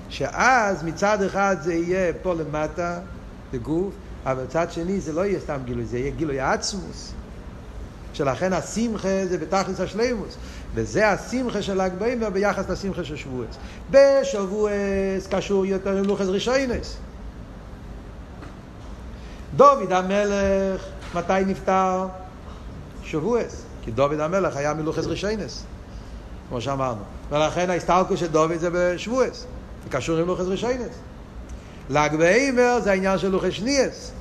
[0.08, 2.98] שאז מצד אחד זה יהיה פה למטה,
[3.52, 3.94] בגוף,
[4.26, 7.12] אבל מצד שני זה לא יהיה סתם גילוי, זה יהיה גילוי עצמוס.
[8.12, 10.36] שלכן השמחה זה בתכלס השלימוס.
[10.74, 13.56] וזה השמחה של ל"ג בעומר ביחס לשמחה של שבועס.
[13.90, 16.96] בשבועס קשור יותר עם לוחס רישיינס.
[19.56, 22.06] דוד המלך, מתי נפטר?
[23.02, 23.62] שבועס.
[23.82, 25.64] כי דוד המלך היה מלוחס רישיינס,
[26.50, 27.00] כמו שאמרנו.
[27.30, 29.46] ולכן ההסתלקות של דוד זה בשבועס.
[29.84, 30.94] זה קשור עם לוחס רישיינס.
[31.90, 34.12] ל"ג בעומר זה העניין של לוחס שניאס.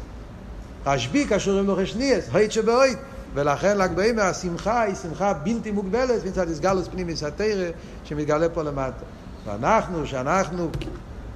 [0.85, 2.97] רשב"י קשור עם לוחס שניאס, הויט שבהויט.
[3.33, 7.69] ולכן ל"ג בעומר השמחה היא שמחה בלתי מוגבלת מצד הסגלוס פנימיס התרא
[8.05, 9.05] שמתגלה פה למטה.
[9.45, 10.69] ואנחנו, שאנחנו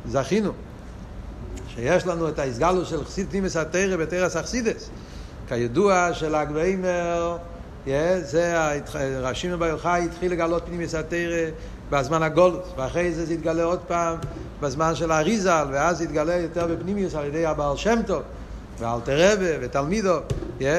[0.07, 0.51] זכינו,
[1.67, 4.89] שיש לנו את ההסגלוס של חסיד פנימיס התרא בתרס אכסידס.
[5.47, 7.37] כידוע של"ג בעומר,
[8.21, 8.79] זה
[9.21, 11.49] רשימו בהלכה התחיל לגלות פנימיס התרא
[11.89, 14.17] בזמן הגולוס, ואחרי זה זה יתגלה עוד פעם
[14.61, 18.21] בזמן של האריזל, ואז זה יתגלה יותר בפנימיוס על ידי הבעל שם טוב.
[18.79, 20.15] ואלתר רבה ותלמידו,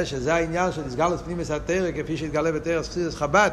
[0.05, 3.51] שזה העניין של הסגלוס פנימיס התרא, כפי שהתגלה בתרס חסידס חב"ד,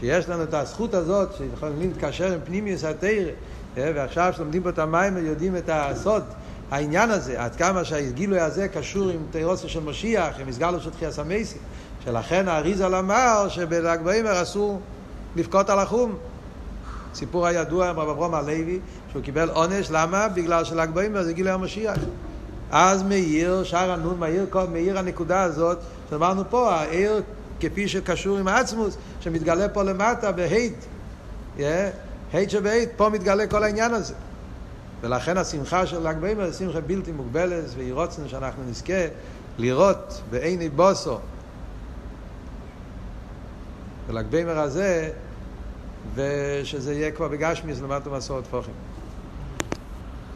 [0.00, 3.30] שיש לנו את הזכות הזאת, שיכולים להתקשר עם פנימיוס התרא,
[3.76, 6.22] ועכשיו שלומדים פה את המים ויודעים את הסוד,
[6.70, 11.12] העניין הזה, עד כמה שהגילוי הזה קשור עם תירוסו של משיח, עם הסגלוס של תחייה
[11.12, 11.58] סמייסי,
[12.06, 14.80] שלכן האריזל אמר שבל"ג בעומר אסור
[15.36, 16.16] לבכות על החום.
[17.14, 18.80] סיפור הידוע עם רב אברום הלוי,
[19.10, 20.28] שהוא קיבל עונש, למה?
[20.28, 21.98] בגלל של"ג בעומר זה גילוי המשיח.
[22.70, 25.78] אז מאיר, שער הנון, מאיר, מאיר הנקודה הזאת,
[26.10, 27.22] שאמרנו פה, העיר
[27.60, 30.30] כפי שקשור עם העצמוס, שמתגלה פה למטה
[31.58, 31.60] yeah,
[32.32, 34.14] הייט שבהייט, פה מתגלה כל העניין הזה.
[35.00, 39.06] ולכן השמחה של ל"ג בעומר היא שמחה בלתי מוגבלת, ויהי רוצנו שאנחנו נזכה
[39.58, 41.18] לראות בעיני בוסו,
[44.08, 45.10] בל"ג בעומר הזה,
[46.14, 48.74] ושזה יהיה כבר בגשמיס למטה מסורת פוחים.